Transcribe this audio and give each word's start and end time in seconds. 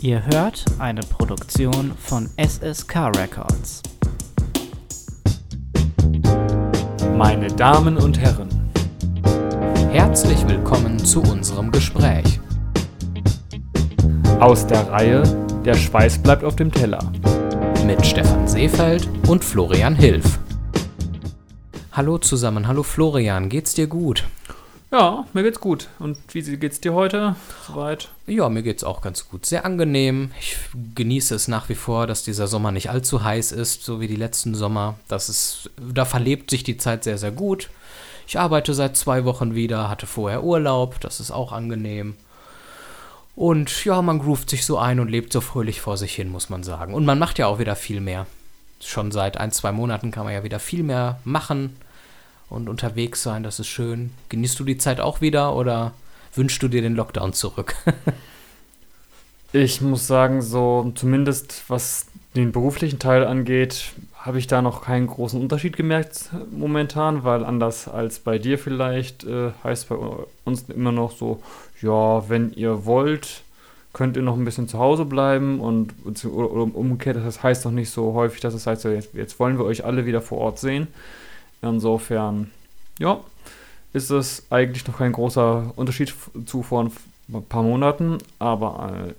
Ihr 0.00 0.24
hört 0.26 0.64
eine 0.78 1.00
Produktion 1.00 1.92
von 1.98 2.28
SSK 2.36 3.10
Records. 3.16 3.82
Meine 7.16 7.48
Damen 7.48 7.96
und 7.96 8.18
Herren, 8.18 8.48
Herzlich 9.90 10.46
willkommen 10.46 10.98
zu 11.04 11.20
unserem 11.22 11.72
Gespräch. 11.72 12.38
aus 14.38 14.66
der 14.66 14.88
Reihe 14.88 15.22
Der 15.64 15.74
Schweiß 15.74 16.18
bleibt 16.18 16.44
auf 16.44 16.54
dem 16.56 16.70
Teller. 16.70 17.00
mit 17.84 18.04
Stefan 18.06 18.46
Seefeld 18.46 19.08
und 19.26 19.44
Florian 19.44 19.94
Hilf. 19.96 20.38
Hallo 21.92 22.18
zusammen, 22.18 22.68
hallo 22.68 22.82
Florian, 22.84 23.48
geht's 23.48 23.74
dir 23.74 23.88
gut? 23.88 24.24
Ja, 24.90 25.26
mir 25.34 25.42
geht's 25.42 25.60
gut. 25.60 25.88
Und 25.98 26.16
wie 26.32 26.56
geht's 26.56 26.80
dir 26.80 26.94
heute? 26.94 27.36
Soweit? 27.66 28.08
Ja, 28.26 28.48
mir 28.48 28.62
geht's 28.62 28.84
auch 28.84 29.02
ganz 29.02 29.28
gut. 29.28 29.44
Sehr 29.44 29.66
angenehm. 29.66 30.30
Ich 30.40 30.56
genieße 30.94 31.34
es 31.34 31.46
nach 31.46 31.68
wie 31.68 31.74
vor, 31.74 32.06
dass 32.06 32.22
dieser 32.22 32.46
Sommer 32.46 32.72
nicht 32.72 32.88
allzu 32.88 33.22
heiß 33.22 33.52
ist, 33.52 33.84
so 33.84 34.00
wie 34.00 34.08
die 34.08 34.16
letzten 34.16 34.54
Sommer. 34.54 34.98
Das 35.06 35.28
ist, 35.28 35.70
da 35.76 36.06
verlebt 36.06 36.50
sich 36.50 36.64
die 36.64 36.78
Zeit 36.78 37.04
sehr, 37.04 37.18
sehr 37.18 37.32
gut. 37.32 37.68
Ich 38.26 38.38
arbeite 38.38 38.72
seit 38.72 38.96
zwei 38.96 39.26
Wochen 39.26 39.54
wieder, 39.54 39.90
hatte 39.90 40.06
vorher 40.06 40.42
Urlaub, 40.42 41.00
das 41.00 41.20
ist 41.20 41.30
auch 41.30 41.52
angenehm. 41.52 42.16
Und 43.36 43.84
ja, 43.84 44.00
man 44.00 44.18
groovt 44.18 44.48
sich 44.48 44.64
so 44.64 44.78
ein 44.78 45.00
und 45.00 45.10
lebt 45.10 45.32
so 45.32 45.42
fröhlich 45.42 45.82
vor 45.82 45.98
sich 45.98 46.14
hin, 46.14 46.30
muss 46.30 46.48
man 46.48 46.62
sagen. 46.62 46.94
Und 46.94 47.04
man 47.04 47.18
macht 47.18 47.38
ja 47.38 47.46
auch 47.46 47.58
wieder 47.58 47.76
viel 47.76 48.00
mehr. 48.00 48.26
Schon 48.80 49.12
seit 49.12 49.36
ein, 49.36 49.52
zwei 49.52 49.70
Monaten 49.70 50.10
kann 50.10 50.24
man 50.24 50.32
ja 50.32 50.44
wieder 50.44 50.60
viel 50.60 50.82
mehr 50.82 51.20
machen 51.24 51.76
und 52.50 52.68
unterwegs 52.68 53.22
sein, 53.22 53.42
das 53.42 53.60
ist 53.60 53.66
schön. 53.66 54.10
Genießt 54.28 54.58
du 54.58 54.64
die 54.64 54.78
Zeit 54.78 55.00
auch 55.00 55.20
wieder 55.20 55.54
oder 55.54 55.92
wünschst 56.34 56.62
du 56.62 56.68
dir 56.68 56.82
den 56.82 56.94
Lockdown 56.94 57.32
zurück? 57.32 57.74
Ich 59.52 59.80
muss 59.80 60.06
sagen, 60.06 60.42
so 60.42 60.92
zumindest 60.94 61.64
was 61.68 62.04
den 62.36 62.52
beruflichen 62.52 62.98
Teil 62.98 63.26
angeht, 63.26 63.92
habe 64.14 64.38
ich 64.38 64.46
da 64.46 64.60
noch 64.60 64.82
keinen 64.82 65.06
großen 65.06 65.40
Unterschied 65.40 65.74
gemerkt 65.74 66.28
momentan, 66.50 67.24
weil 67.24 67.44
anders 67.44 67.88
als 67.88 68.18
bei 68.18 68.38
dir 68.38 68.58
vielleicht 68.58 69.24
äh, 69.24 69.52
heißt 69.64 69.88
bei 69.88 69.96
uns 70.44 70.64
immer 70.68 70.92
noch 70.92 71.16
so, 71.16 71.42
ja, 71.80 72.28
wenn 72.28 72.52
ihr 72.52 72.84
wollt, 72.84 73.42
könnt 73.94 74.16
ihr 74.16 74.22
noch 74.22 74.36
ein 74.36 74.44
bisschen 74.44 74.68
zu 74.68 74.78
Hause 74.78 75.06
bleiben 75.06 75.60
und 75.60 75.94
umgekehrt, 76.34 77.16
das 77.16 77.42
heißt 77.42 77.64
doch 77.64 77.70
nicht 77.70 77.90
so 77.90 78.12
häufig, 78.12 78.40
dass 78.40 78.52
es 78.52 78.66
heißt, 78.66 78.82
so, 78.82 78.90
jetzt, 78.90 79.14
jetzt 79.14 79.40
wollen 79.40 79.58
wir 79.58 79.64
euch 79.64 79.84
alle 79.86 80.04
wieder 80.04 80.20
vor 80.20 80.38
Ort 80.38 80.58
sehen. 80.58 80.88
Insofern, 81.62 82.50
ja, 82.98 83.20
ist 83.92 84.10
es 84.10 84.44
eigentlich 84.50 84.86
noch 84.86 84.98
kein 84.98 85.12
großer 85.12 85.72
Unterschied 85.76 86.14
zu 86.46 86.62
vor 86.62 86.84
ein 86.84 87.42
paar 87.48 87.62
Monaten, 87.62 88.18
aber 88.38 89.06
äh, 89.08 89.14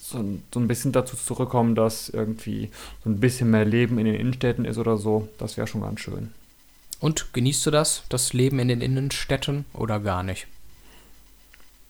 so, 0.00 0.18
ein- 0.18 0.42
so 0.52 0.60
ein 0.60 0.68
bisschen 0.68 0.92
dazu 0.92 1.16
zurückkommen, 1.16 1.74
dass 1.74 2.08
irgendwie 2.08 2.70
so 3.04 3.10
ein 3.10 3.20
bisschen 3.20 3.50
mehr 3.50 3.64
Leben 3.64 3.98
in 3.98 4.06
den 4.06 4.14
Innenstädten 4.14 4.64
ist 4.64 4.78
oder 4.78 4.96
so, 4.96 5.28
das 5.38 5.56
wäre 5.56 5.66
schon 5.66 5.82
ganz 5.82 6.00
schön. 6.00 6.32
Und 7.00 7.32
genießt 7.32 7.66
du 7.66 7.70
das, 7.70 8.02
das 8.08 8.32
Leben 8.32 8.58
in 8.58 8.68
den 8.68 8.80
Innenstädten 8.80 9.64
oder 9.74 10.00
gar 10.00 10.22
nicht? 10.22 10.46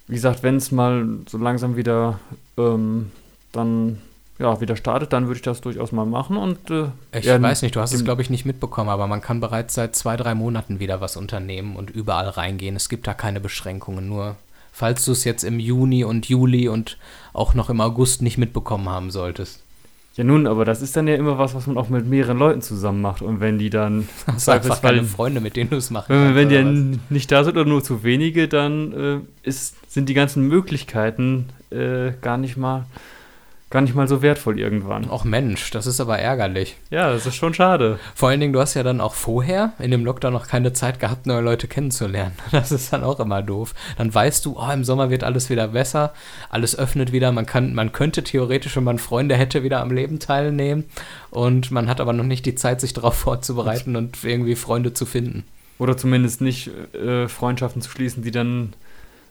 Wie 0.07 0.15
gesagt, 0.15 0.43
wenn 0.43 0.57
es 0.57 0.73
mal 0.73 1.07
so 1.29 1.39
langsam 1.39 1.77
wieder 1.77 2.19
ähm, 2.57 3.11
dann 3.53 4.01
ja, 4.39 4.61
wieder 4.61 4.77
startet, 4.77 5.13
dann 5.13 5.27
würde 5.27 5.37
ich 5.37 5.43
das 5.43 5.61
durchaus 5.61 5.91
mal 5.91 6.07
machen 6.07 6.37
und 6.37 6.71
äh, 6.71 6.87
Ich 7.13 7.25
ja, 7.25 7.43
weiß 7.43 7.63
nicht, 7.63 7.75
du 7.75 7.81
hast 7.81 7.93
es, 7.93 8.05
glaube 8.05 8.23
ich, 8.23 8.31
nicht 8.31 8.45
mitbekommen, 8.45 8.89
aber 8.89 9.09
man 9.09 9.21
kann 9.21 9.41
bereits 9.41 9.75
seit 9.75 9.97
zwei, 9.97 10.17
drei 10.17 10.35
Monaten 10.35 10.79
wieder 10.79 11.01
was 11.01 11.17
unternehmen 11.17 11.75
und 11.75 11.91
überall 11.91 12.29
reingehen. 12.29 12.77
Es 12.77 12.89
gibt 12.89 13.07
da 13.09 13.15
keine 13.15 13.41
Beschränkungen. 13.41 14.09
Nur 14.09 14.37
falls 14.73 15.05
du 15.05 15.13
es 15.13 15.25
jetzt 15.25 15.43
im 15.43 15.59
Juni 15.59 16.05
und 16.05 16.29
Juli 16.29 16.69
und 16.69 16.99
auch 17.33 17.55
noch 17.55 17.69
im 17.69 17.81
August 17.81 18.23
nicht 18.23 18.39
mitbekommen 18.39 18.89
haben 18.89 19.11
solltest. 19.11 19.61
Ja, 20.15 20.25
nun, 20.25 20.47
aber 20.49 20.65
das 20.65 20.83
ist 20.83 20.97
dann 20.97 21.07
ja 21.07 21.15
immer 21.15 21.39
was, 21.39 21.55
was 21.55 21.67
man 21.69 21.77
auch 21.77 21.89
mit 21.89 22.07
mehreren 22.07 22.39
Leuten 22.39 22.61
zusammen 22.61 23.01
macht. 23.01 23.23
Und 23.23 23.41
wenn 23.41 23.59
die 23.59 23.71
dann, 23.71 24.09
Hast 24.27 24.47
du 24.47 24.53
einfach 24.53 24.83
keine 24.83 25.05
Freunde, 25.05 25.41
mit 25.41 25.57
denen 25.57 25.71
du 25.71 25.77
es 25.77 25.91
machen 25.91 26.09
wenn, 26.09 26.35
wenn 26.35 26.49
die 26.49 26.55
dann 26.57 27.01
nicht 27.09 27.31
da 27.31 27.43
sind 27.43 27.57
oder 27.57 27.69
nur 27.69 27.83
zu 27.83 28.05
wenige, 28.05 28.47
dann 28.47 28.93
äh, 28.93 29.49
ist, 29.49 29.77
sind 29.89 30.09
die 30.09 30.15
ganzen 30.15 30.47
Möglichkeiten 30.47 31.49
äh, 31.71 32.13
gar 32.21 32.37
nicht 32.37 32.57
mal 32.57 32.87
gar 33.71 33.83
nicht 33.83 33.95
mal 33.95 34.09
so 34.09 34.23
wertvoll 34.23 34.59
irgendwann. 34.59 35.09
Ach 35.11 35.25
Mensch, 35.25 35.71
das 35.71 35.87
ist 35.87 36.01
aber 36.01 36.19
ärgerlich. 36.19 36.77
Ja, 36.91 37.13
das 37.13 37.27
ist 37.27 37.35
schon 37.35 37.53
schade. 37.53 37.99
Vor 38.15 38.31
allen 38.31 38.41
Dingen, 38.41 38.55
du 38.55 38.61
hast 38.61 38.75
ja 38.75 38.83
dann 38.83 39.01
auch 39.01 39.15
vorher 39.15 39.73
in 39.79 39.91
dem 39.91 40.05
Lockdown 40.05 40.33
noch 40.33 40.49
keine 40.49 40.73
Zeit 40.73 41.01
gehabt, 41.01 41.27
neue 41.27 41.43
Leute 41.43 41.69
kennenzulernen. 41.69 42.33
Das 42.51 42.73
ist 42.73 42.93
dann 42.93 43.05
auch 43.05 43.21
immer 43.21 43.43
doof. 43.43 43.75
Dann 43.99 44.13
weißt 44.13 44.45
du, 44.45 44.59
oh, 44.59 44.71
im 44.73 44.85
Sommer 44.85 45.11
wird 45.11 45.23
alles 45.23 45.49
wieder 45.51 45.69
besser, 45.69 46.13
alles 46.51 46.77
öffnet 46.77 47.13
wieder, 47.13 47.31
man 47.31 47.47
kann, 47.47 47.75
man 47.75 47.93
könnte 47.93 48.25
theoretisch, 48.25 48.75
wenn 48.77 48.85
man 48.85 48.99
Freunde 48.99 49.37
hätte, 49.37 49.63
wieder 49.63 49.81
am 49.81 49.91
Leben 49.91 50.19
teilnehmen. 50.19 50.85
Und 51.31 51.71
man 51.71 51.89
hat 51.89 52.01
aber 52.01 52.13
noch 52.13 52.25
nicht 52.25 52.47
die 52.47 52.55
Zeit, 52.55 52.81
sich 52.81 52.95
darauf 52.95 53.15
vorzubereiten 53.19 53.97
und 53.97 54.25
irgendwie 54.25 54.57
Freunde 54.57 54.95
zu 54.95 55.07
finden. 55.07 55.45
Oder 55.79 55.97
zumindest 55.97 56.41
nicht 56.41 56.71
äh, 56.95 57.29
Freundschaften 57.29 57.83
zu 57.83 57.91
schließen, 57.91 58.23
die 58.23 58.33
dann 58.33 58.73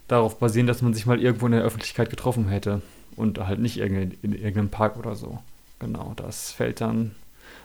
darauf 0.08 0.40
basieren, 0.40 0.68
dass 0.68 0.82
man 0.82 0.94
sich 0.94 1.06
mal 1.06 1.20
irgendwo 1.20 1.48
in 1.48 1.52
der 1.52 1.64
Öffentlichkeit 1.64 2.10
getroffen 2.10 2.48
hätte. 2.48 2.82
Und 3.18 3.40
halt 3.40 3.60
nicht 3.60 3.78
in 3.80 4.12
irgendeinem 4.22 4.70
Park 4.70 4.96
oder 4.98 5.16
so. 5.16 5.40
Genau, 5.80 6.14
das 6.16 6.52
fällt 6.52 6.80
dann. 6.80 7.16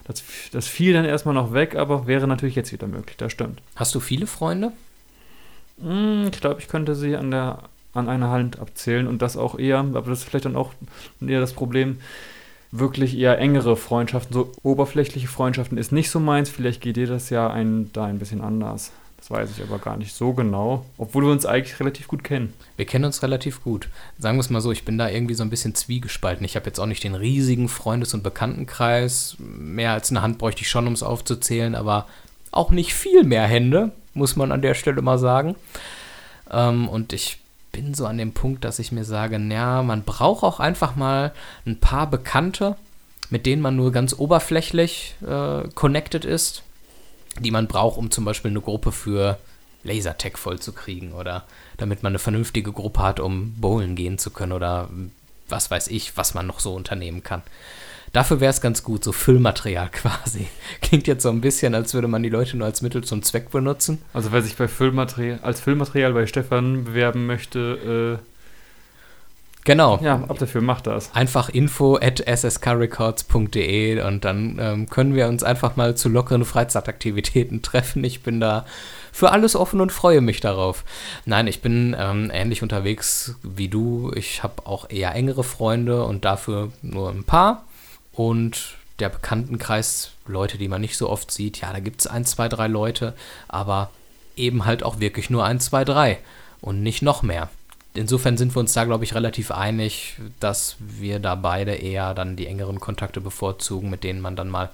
Das, 0.03 0.21
das 0.51 0.67
fiel 0.67 0.91
dann 0.93 1.05
erstmal 1.05 1.33
noch 1.35 1.53
weg, 1.53 1.75
aber 1.75 2.07
wäre 2.07 2.27
natürlich 2.27 2.55
jetzt 2.55 2.73
wieder 2.73 2.87
möglich, 2.87 3.15
das 3.15 3.31
stimmt. 3.31 3.61
Hast 3.75 3.95
du 3.95 4.01
viele 4.01 4.27
Freunde? 4.27 4.73
Hm, 5.81 6.29
Ich 6.31 6.41
glaube, 6.41 6.59
ich 6.59 6.67
könnte 6.67 6.95
sie 6.95 7.15
an 7.15 7.31
der 7.31 7.59
an 7.93 8.09
einer 8.09 8.29
Hand 8.29 8.57
abzählen 8.59 9.05
und 9.05 9.21
das 9.21 9.37
auch 9.37 9.59
eher, 9.59 9.77
aber 9.77 10.01
das 10.01 10.19
ist 10.19 10.23
vielleicht 10.23 10.45
dann 10.45 10.55
auch 10.55 10.71
eher 11.21 11.39
das 11.39 11.53
Problem, 11.53 11.99
wirklich 12.71 13.15
eher 13.15 13.37
engere 13.37 13.77
Freundschaften, 13.77 14.33
so 14.33 14.51
oberflächliche 14.63 15.27
Freundschaften 15.27 15.77
ist 15.77 15.91
nicht 15.91 16.09
so 16.09 16.19
meins, 16.19 16.49
vielleicht 16.49 16.81
geht 16.81 16.95
dir 16.95 17.05
das 17.05 17.29
ja 17.29 17.51
ein, 17.51 17.91
da 17.93 18.05
ein 18.05 18.17
bisschen 18.17 18.41
anders. 18.41 18.91
Das 19.23 19.31
weiß 19.31 19.51
ich 19.55 19.63
aber 19.63 19.79
gar 19.79 19.95
nicht 19.95 20.13
so 20.13 20.33
genau, 20.33 20.83
obwohl 20.97 21.23
wir 21.23 21.31
uns 21.31 21.45
eigentlich 21.45 21.79
relativ 21.79 22.09
gut 22.09 22.25
kennen. 22.25 22.53
Wir 22.75 22.85
kennen 22.85 23.05
uns 23.05 23.23
relativ 23.23 23.63
gut. 23.63 23.87
Sagen 24.19 24.35
wir 24.35 24.41
es 24.41 24.49
mal 24.49 24.59
so, 24.59 24.69
ich 24.73 24.83
bin 24.83 24.97
da 24.97 25.07
irgendwie 25.07 25.33
so 25.33 25.43
ein 25.43 25.49
bisschen 25.49 25.75
zwiegespalten. 25.75 26.43
Ich 26.43 26.57
habe 26.57 26.65
jetzt 26.65 26.77
auch 26.77 26.87
nicht 26.87 27.05
den 27.05 27.15
riesigen 27.15 27.69
Freundes- 27.69 28.13
und 28.13 28.21
Bekanntenkreis. 28.21 29.37
Mehr 29.39 29.93
als 29.93 30.11
eine 30.11 30.23
Hand 30.23 30.39
bräuchte 30.39 30.63
ich 30.63 30.69
schon, 30.69 30.87
um 30.87 30.91
es 30.93 31.03
aufzuzählen, 31.03 31.73
aber 31.73 32.05
auch 32.51 32.71
nicht 32.71 32.93
viel 32.93 33.23
mehr 33.23 33.47
Hände, 33.47 33.93
muss 34.13 34.35
man 34.35 34.51
an 34.51 34.61
der 34.61 34.73
Stelle 34.73 35.01
mal 35.01 35.17
sagen. 35.17 35.55
Ähm, 36.51 36.89
und 36.89 37.13
ich 37.13 37.39
bin 37.71 37.93
so 37.93 38.05
an 38.05 38.17
dem 38.17 38.33
Punkt, 38.33 38.65
dass 38.65 38.77
ich 38.77 38.91
mir 38.91 39.05
sage, 39.05 39.37
ja, 39.37 39.83
man 39.83 40.03
braucht 40.03 40.43
auch 40.43 40.59
einfach 40.59 40.97
mal 40.97 41.31
ein 41.65 41.79
paar 41.79 42.09
Bekannte, 42.09 42.75
mit 43.29 43.45
denen 43.45 43.61
man 43.61 43.77
nur 43.77 43.93
ganz 43.93 44.19
oberflächlich 44.19 45.15
äh, 45.25 45.69
connected 45.75 46.25
ist, 46.25 46.63
die 47.39 47.51
man 47.51 47.67
braucht, 47.67 47.97
um 47.97 48.11
zum 48.11 48.25
Beispiel 48.25 48.51
eine 48.51 48.61
Gruppe 48.61 48.91
für 48.91 49.37
Lasertech 49.83 50.37
vollzukriegen 50.37 51.13
oder 51.13 51.45
damit 51.77 52.03
man 52.03 52.11
eine 52.11 52.19
vernünftige 52.19 52.71
Gruppe 52.71 53.01
hat, 53.01 53.19
um 53.19 53.53
bowlen 53.59 53.95
gehen 53.95 54.17
zu 54.17 54.31
können 54.31 54.51
oder 54.51 54.89
was 55.49 55.69
weiß 55.69 55.87
ich, 55.89 56.15
was 56.17 56.33
man 56.33 56.47
noch 56.47 56.59
so 56.59 56.73
unternehmen 56.73 57.23
kann. 57.23 57.41
Dafür 58.13 58.39
wäre 58.39 58.51
es 58.51 58.61
ganz 58.61 58.83
gut, 58.83 59.03
so 59.03 59.11
Füllmaterial 59.11 59.89
quasi. 59.91 60.47
Klingt 60.81 61.07
jetzt 61.07 61.23
so 61.23 61.29
ein 61.29 61.41
bisschen, 61.41 61.73
als 61.75 61.93
würde 61.93 62.07
man 62.07 62.23
die 62.23 62.29
Leute 62.29 62.55
nur 62.57 62.67
als 62.67 62.81
Mittel 62.81 63.03
zum 63.03 63.23
Zweck 63.23 63.49
benutzen. 63.49 64.01
Also 64.13 64.31
wer 64.31 64.41
sich 64.41 64.55
bei 64.55 64.67
Füllmaterial, 64.67 65.39
als 65.41 65.59
Füllmaterial 65.59 66.13
bei 66.13 66.27
Stefan 66.27 66.85
bewerben 66.85 67.25
möchte, 67.25 68.19
Genau. 69.65 69.97
ja, 70.01 70.15
ab 70.15 70.37
dafür 70.39 70.61
macht 70.61 70.87
das. 70.87 71.13
Einfach 71.15 71.49
info 71.49 71.97
at 71.97 72.21
sskrecords.de 72.27 74.01
und 74.01 74.25
dann 74.25 74.57
ähm, 74.59 74.89
können 74.89 75.15
wir 75.15 75.27
uns 75.27 75.43
einfach 75.43 75.75
mal 75.75 75.95
zu 75.95 76.09
lockeren 76.09 76.43
Freizeitaktivitäten 76.43 77.61
treffen. 77.63 78.03
Ich 78.03 78.23
bin 78.23 78.39
da 78.39 78.65
für 79.11 79.31
alles 79.31 79.55
offen 79.55 79.79
und 79.79 79.91
freue 79.91 80.21
mich 80.21 80.41
darauf. 80.41 80.83
Nein, 81.25 81.47
ich 81.47 81.61
bin 81.61 81.95
ähm, 81.97 82.29
ähnlich 82.33 82.61
unterwegs 82.61 83.35
wie 83.41 83.69
du. 83.69 84.11
Ich 84.15 84.43
habe 84.43 84.65
auch 84.65 84.89
eher 84.89 85.15
engere 85.15 85.43
Freunde 85.43 86.03
und 86.03 86.25
dafür 86.25 86.71
nur 86.81 87.09
ein 87.09 87.23
paar. 87.23 87.63
Und 88.11 88.75
der 88.99 89.09
Bekanntenkreis, 89.09 90.11
Leute, 90.27 90.57
die 90.57 90.67
man 90.67 90.81
nicht 90.81 90.97
so 90.97 91.09
oft 91.09 91.31
sieht, 91.31 91.61
ja, 91.61 91.71
da 91.71 91.79
gibt 91.79 92.01
es 92.01 92.07
ein, 92.07 92.25
zwei, 92.25 92.49
drei 92.49 92.67
Leute, 92.67 93.13
aber 93.47 93.89
eben 94.35 94.65
halt 94.65 94.83
auch 94.83 94.99
wirklich 94.99 95.29
nur 95.29 95.45
ein, 95.45 95.59
zwei, 95.59 95.85
drei 95.85 96.19
und 96.61 96.83
nicht 96.83 97.01
noch 97.01 97.21
mehr 97.21 97.49
insofern 97.93 98.37
sind 98.37 98.55
wir 98.55 98.59
uns 98.59 98.73
da, 98.73 98.85
glaube 98.85 99.03
ich, 99.03 99.15
relativ 99.15 99.51
einig, 99.51 100.17
dass 100.39 100.75
wir 100.79 101.19
da 101.19 101.35
beide 101.35 101.73
eher 101.73 102.13
dann 102.13 102.35
die 102.35 102.47
engeren 102.47 102.79
Kontakte 102.79 103.21
bevorzugen, 103.21 103.89
mit 103.89 104.03
denen 104.03 104.21
man 104.21 104.35
dann 104.35 104.49
mal 104.49 104.69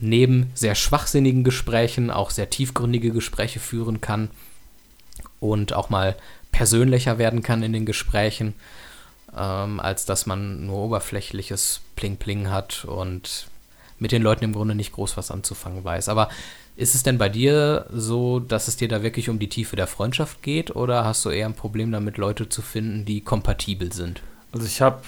neben 0.00 0.50
sehr 0.54 0.74
schwachsinnigen 0.74 1.44
Gesprächen 1.44 2.10
auch 2.10 2.30
sehr 2.30 2.50
tiefgründige 2.50 3.10
Gespräche 3.10 3.60
führen 3.60 4.00
kann 4.00 4.30
und 5.40 5.72
auch 5.72 5.90
mal 5.90 6.16
persönlicher 6.52 7.18
werden 7.18 7.42
kann 7.42 7.62
in 7.62 7.72
den 7.72 7.86
Gesprächen, 7.86 8.54
ähm, 9.36 9.80
als 9.80 10.06
dass 10.06 10.26
man 10.26 10.66
nur 10.66 10.78
oberflächliches 10.78 11.80
Pling-Pling 11.96 12.50
hat 12.50 12.84
und 12.84 13.48
mit 13.98 14.12
den 14.12 14.22
Leuten 14.22 14.44
im 14.44 14.52
Grunde 14.52 14.74
nicht 14.74 14.92
groß 14.92 15.16
was 15.16 15.30
anzufangen 15.30 15.82
weiß. 15.82 16.08
Aber 16.08 16.28
ist 16.78 16.94
es 16.94 17.02
denn 17.02 17.18
bei 17.18 17.28
dir 17.28 17.86
so, 17.92 18.38
dass 18.38 18.68
es 18.68 18.76
dir 18.76 18.86
da 18.86 19.02
wirklich 19.02 19.28
um 19.28 19.40
die 19.40 19.48
Tiefe 19.48 19.74
der 19.74 19.88
Freundschaft 19.88 20.44
geht 20.44 20.74
oder 20.76 21.04
hast 21.04 21.24
du 21.24 21.30
eher 21.30 21.46
ein 21.46 21.54
Problem 21.54 21.90
damit, 21.90 22.18
Leute 22.18 22.48
zu 22.48 22.62
finden, 22.62 23.04
die 23.04 23.20
kompatibel 23.20 23.92
sind? 23.92 24.22
Also 24.52 24.64
ich 24.64 24.80
habe 24.80 25.02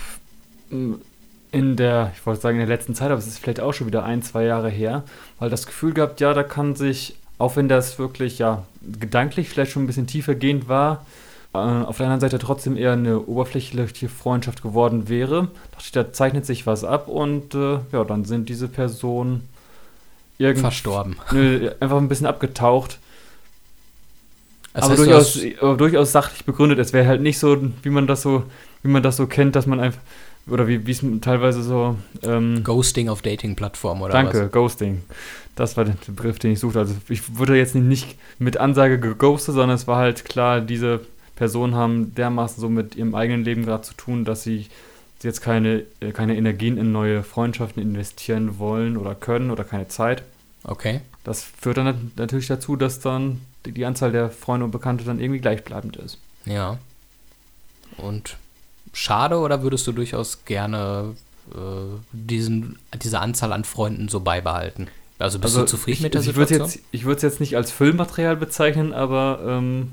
in 1.52 1.76
der, 1.76 2.12
ich 2.14 2.26
wollte 2.26 2.40
sagen 2.40 2.58
in 2.58 2.66
der 2.66 2.76
letzten 2.76 2.96
Zeit, 2.96 3.10
aber 3.10 3.18
es 3.18 3.28
ist 3.28 3.38
vielleicht 3.38 3.60
auch 3.60 3.72
schon 3.72 3.86
wieder 3.86 4.02
ein, 4.02 4.22
zwei 4.22 4.44
Jahre 4.44 4.68
her, 4.68 5.04
weil 5.38 5.48
das 5.48 5.64
Gefühl 5.64 5.94
gehabt, 5.94 6.20
ja, 6.20 6.34
da 6.34 6.42
kann 6.42 6.74
sich, 6.74 7.14
auch 7.38 7.54
wenn 7.54 7.68
das 7.68 8.00
wirklich 8.00 8.40
ja 8.40 8.64
gedanklich 8.98 9.48
vielleicht 9.48 9.70
schon 9.70 9.84
ein 9.84 9.86
bisschen 9.86 10.08
tiefergehend 10.08 10.68
war, 10.68 11.06
äh, 11.54 11.58
auf 11.58 11.98
der 11.98 12.06
anderen 12.06 12.20
Seite 12.20 12.40
trotzdem 12.40 12.76
eher 12.76 12.94
eine 12.94 13.20
oberflächliche 13.20 14.08
Freundschaft 14.08 14.62
geworden 14.62 15.08
wäre. 15.08 15.48
Dachte 15.70 15.84
ich, 15.84 15.92
da 15.92 16.12
zeichnet 16.12 16.46
sich 16.46 16.66
was 16.66 16.82
ab 16.82 17.06
und 17.06 17.54
äh, 17.54 17.78
ja, 17.92 18.02
dann 18.02 18.24
sind 18.24 18.48
diese 18.48 18.66
Personen 18.66 19.48
irgendwie 20.40 20.62
verstorben. 20.62 21.16
Nö, 21.32 21.70
einfach 21.80 21.98
ein 21.98 22.08
bisschen 22.08 22.26
abgetaucht. 22.26 22.98
Das 24.72 24.84
aber 24.84 24.96
durchaus, 24.96 25.38
aber 25.60 25.76
durchaus 25.76 26.12
sachlich 26.12 26.44
begründet. 26.44 26.78
Es 26.78 26.92
wäre 26.92 27.06
halt 27.06 27.20
nicht 27.20 27.38
so, 27.38 27.56
wie 27.82 27.90
man 27.90 28.06
das 28.06 28.22
so, 28.22 28.44
wie 28.82 28.88
man 28.88 29.02
das 29.02 29.16
so 29.16 29.26
kennt, 29.26 29.56
dass 29.56 29.66
man 29.66 29.80
einfach 29.80 30.00
oder 30.46 30.66
wie 30.66 30.90
es 30.90 31.04
teilweise 31.20 31.62
so 31.62 31.96
ähm, 32.22 32.64
Ghosting 32.64 33.08
auf 33.08 33.22
Dating-Plattformen 33.22 34.02
oder 34.02 34.12
danke, 34.12 34.44
was? 34.44 34.52
Ghosting. 34.52 35.02
Das 35.54 35.76
war 35.76 35.84
der 35.84 35.94
Begriff, 36.06 36.38
den 36.38 36.52
ich 36.52 36.60
suchte. 36.60 36.78
Also 36.78 36.94
ich 37.08 37.36
wurde 37.36 37.56
jetzt 37.56 37.74
nicht 37.74 38.16
mit 38.38 38.56
Ansage 38.56 38.98
geghostet, 38.98 39.54
sondern 39.54 39.76
es 39.76 39.86
war 39.86 39.98
halt 39.98 40.24
klar, 40.24 40.60
diese 40.60 41.00
Personen 41.36 41.74
haben 41.74 42.14
dermaßen 42.14 42.60
so 42.60 42.68
mit 42.68 42.96
ihrem 42.96 43.14
eigenen 43.14 43.44
Leben 43.44 43.64
gerade 43.64 43.82
zu 43.82 43.94
tun, 43.94 44.24
dass 44.24 44.42
sie 44.42 44.66
jetzt 45.22 45.40
keine, 45.40 45.84
äh, 46.00 46.12
keine 46.12 46.36
Energien 46.36 46.76
in 46.76 46.92
neue 46.92 47.22
Freundschaften 47.22 47.82
investieren 47.82 48.58
wollen 48.58 48.96
oder 48.96 49.14
können 49.14 49.50
oder 49.50 49.64
keine 49.64 49.88
Zeit. 49.88 50.22
Okay. 50.64 51.00
Das 51.24 51.42
führt 51.42 51.76
dann 51.76 52.12
natürlich 52.16 52.46
dazu, 52.46 52.76
dass 52.76 53.00
dann 53.00 53.40
die, 53.66 53.84
Anzahl 53.84 54.12
der 54.12 54.30
Freunde 54.30 54.64
und 54.64 54.70
Bekannte 54.70 55.04
dann 55.04 55.20
irgendwie 55.20 55.40
gleichbleibend 55.40 55.96
ist. 55.96 56.18
Ja. 56.46 56.78
Und 57.96 58.36
schade 58.92 59.38
oder 59.38 59.62
würdest 59.62 59.86
du 59.86 59.92
durchaus 59.92 60.44
gerne 60.44 61.14
äh, 61.54 61.58
diesen, 62.12 62.78
diese 63.02 63.20
Anzahl 63.20 63.52
an 63.52 63.64
Freunden 63.64 64.08
so 64.08 64.20
beibehalten? 64.20 64.88
Also 65.18 65.38
bist 65.38 65.54
also 65.54 65.66
du 65.66 65.70
zufrieden 65.70 65.98
ich, 65.98 66.02
mit 66.02 66.14
der 66.14 66.22
ich 66.22 66.28
Situation? 66.28 66.70
ich 66.90 67.04
würde 67.04 67.16
es 67.16 67.22
jetzt 67.22 67.40
nicht 67.40 67.56
als 67.56 67.70
Füllmaterial 67.70 68.36
bezeichnen, 68.36 68.94
aber 68.94 69.40
ähm, 69.46 69.92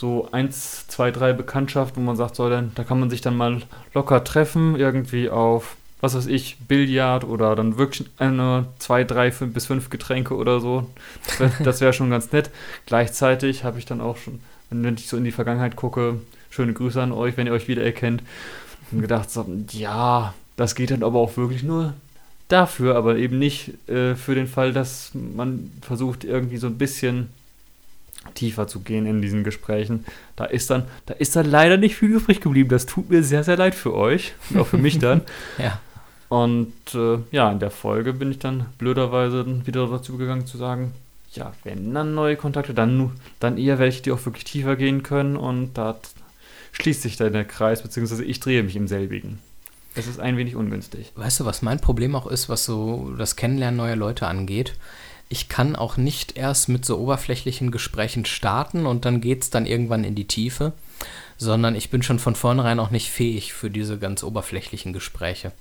so 0.00 0.30
eins, 0.32 0.86
zwei, 0.88 1.10
drei 1.10 1.34
Bekanntschaften, 1.34 2.02
wo 2.02 2.06
man 2.06 2.16
sagt, 2.16 2.34
so, 2.34 2.48
dann, 2.48 2.72
da 2.74 2.84
kann 2.84 2.98
man 2.98 3.10
sich 3.10 3.20
dann 3.20 3.36
mal 3.36 3.60
locker 3.92 4.24
treffen, 4.24 4.76
irgendwie 4.76 5.28
auf, 5.28 5.76
was 6.00 6.16
weiß 6.16 6.26
ich, 6.26 6.56
Billard 6.66 7.24
oder 7.24 7.54
dann 7.54 7.76
wirklich 7.76 8.08
eine, 8.16 8.64
zwei, 8.78 9.04
drei 9.04 9.30
fünf, 9.30 9.52
bis 9.52 9.66
fünf 9.66 9.90
Getränke 9.90 10.34
oder 10.34 10.58
so. 10.58 10.88
Das 11.62 11.82
wäre 11.82 11.92
schon 11.92 12.08
ganz 12.08 12.32
nett. 12.32 12.50
Gleichzeitig 12.86 13.62
habe 13.64 13.78
ich 13.78 13.84
dann 13.84 14.00
auch 14.00 14.16
schon, 14.16 14.40
wenn 14.70 14.94
ich 14.94 15.06
so 15.06 15.18
in 15.18 15.24
die 15.24 15.32
Vergangenheit 15.32 15.76
gucke, 15.76 16.18
schöne 16.48 16.72
Grüße 16.72 17.02
an 17.02 17.12
euch, 17.12 17.36
wenn 17.36 17.46
ihr 17.46 17.52
euch 17.52 17.68
wiedererkennt, 17.68 18.22
und 18.92 19.02
gedacht, 19.02 19.30
so, 19.30 19.44
ja, 19.70 20.32
das 20.56 20.74
geht 20.74 20.92
dann 20.92 21.02
aber 21.02 21.18
auch 21.18 21.36
wirklich 21.36 21.62
nur 21.62 21.92
dafür, 22.48 22.96
aber 22.96 23.16
eben 23.16 23.38
nicht 23.38 23.72
äh, 23.86 24.14
für 24.14 24.34
den 24.34 24.46
Fall, 24.46 24.72
dass 24.72 25.10
man 25.12 25.70
versucht, 25.82 26.24
irgendwie 26.24 26.56
so 26.56 26.68
ein 26.68 26.78
bisschen 26.78 27.28
tiefer 28.34 28.66
zu 28.66 28.80
gehen 28.80 29.06
in 29.06 29.22
diesen 29.22 29.44
Gesprächen. 29.44 30.04
Da 30.36 30.44
ist 30.44 30.70
dann, 30.70 30.84
da 31.06 31.14
ist 31.14 31.36
dann 31.36 31.50
leider 31.50 31.76
nicht 31.76 31.96
viel 31.96 32.10
übrig 32.10 32.40
geblieben. 32.40 32.68
Das 32.68 32.86
tut 32.86 33.10
mir 33.10 33.22
sehr, 33.22 33.44
sehr 33.44 33.56
leid 33.56 33.74
für 33.74 33.94
euch 33.94 34.32
und 34.50 34.60
auch 34.60 34.66
für 34.66 34.78
mich 34.78 34.98
dann. 34.98 35.22
ja. 35.58 35.80
Und 36.28 36.72
äh, 36.94 37.18
ja, 37.32 37.50
in 37.50 37.58
der 37.58 37.70
Folge 37.70 38.12
bin 38.12 38.30
ich 38.30 38.38
dann 38.38 38.66
blöderweise 38.78 39.66
wieder 39.66 39.88
dazu 39.88 40.16
gegangen 40.16 40.46
zu 40.46 40.58
sagen, 40.58 40.92
ja, 41.32 41.52
wenn 41.64 41.92
dann 41.92 42.14
neue 42.14 42.36
Kontakte, 42.36 42.74
dann, 42.74 43.10
dann 43.40 43.58
eher 43.58 43.78
welche, 43.78 44.02
die 44.02 44.12
auch 44.12 44.24
wirklich 44.24 44.44
tiefer 44.44 44.76
gehen 44.76 45.02
können 45.02 45.36
und 45.36 45.74
da 45.74 45.98
schließt 46.72 47.02
sich 47.02 47.16
dann 47.16 47.32
der 47.32 47.44
Kreis, 47.44 47.82
beziehungsweise 47.82 48.24
ich 48.24 48.40
drehe 48.40 48.62
mich 48.62 48.76
im 48.76 48.88
selbigen. 48.88 49.38
Es 49.94 50.06
ist 50.06 50.20
ein 50.20 50.36
wenig 50.36 50.54
ungünstig. 50.54 51.12
Weißt 51.16 51.40
du, 51.40 51.44
was 51.44 51.62
mein 51.62 51.80
Problem 51.80 52.14
auch 52.14 52.26
ist, 52.26 52.48
was 52.48 52.64
so 52.64 53.12
das 53.18 53.34
Kennenlernen 53.34 53.76
neuer 53.76 53.96
Leute 53.96 54.26
angeht? 54.26 54.74
Ich 55.32 55.48
kann 55.48 55.76
auch 55.76 55.96
nicht 55.96 56.36
erst 56.36 56.68
mit 56.68 56.84
so 56.84 56.98
oberflächlichen 56.98 57.70
Gesprächen 57.70 58.26
starten 58.26 58.84
und 58.84 59.04
dann 59.04 59.20
geht 59.20 59.44
es 59.44 59.50
dann 59.50 59.64
irgendwann 59.64 60.02
in 60.02 60.16
die 60.16 60.26
Tiefe, 60.26 60.72
sondern 61.38 61.76
ich 61.76 61.88
bin 61.88 62.02
schon 62.02 62.18
von 62.18 62.34
vornherein 62.34 62.80
auch 62.80 62.90
nicht 62.90 63.10
fähig 63.10 63.52
für 63.52 63.70
diese 63.70 63.96
ganz 63.96 64.24
oberflächlichen 64.24 64.92
Gespräche. 64.92 65.52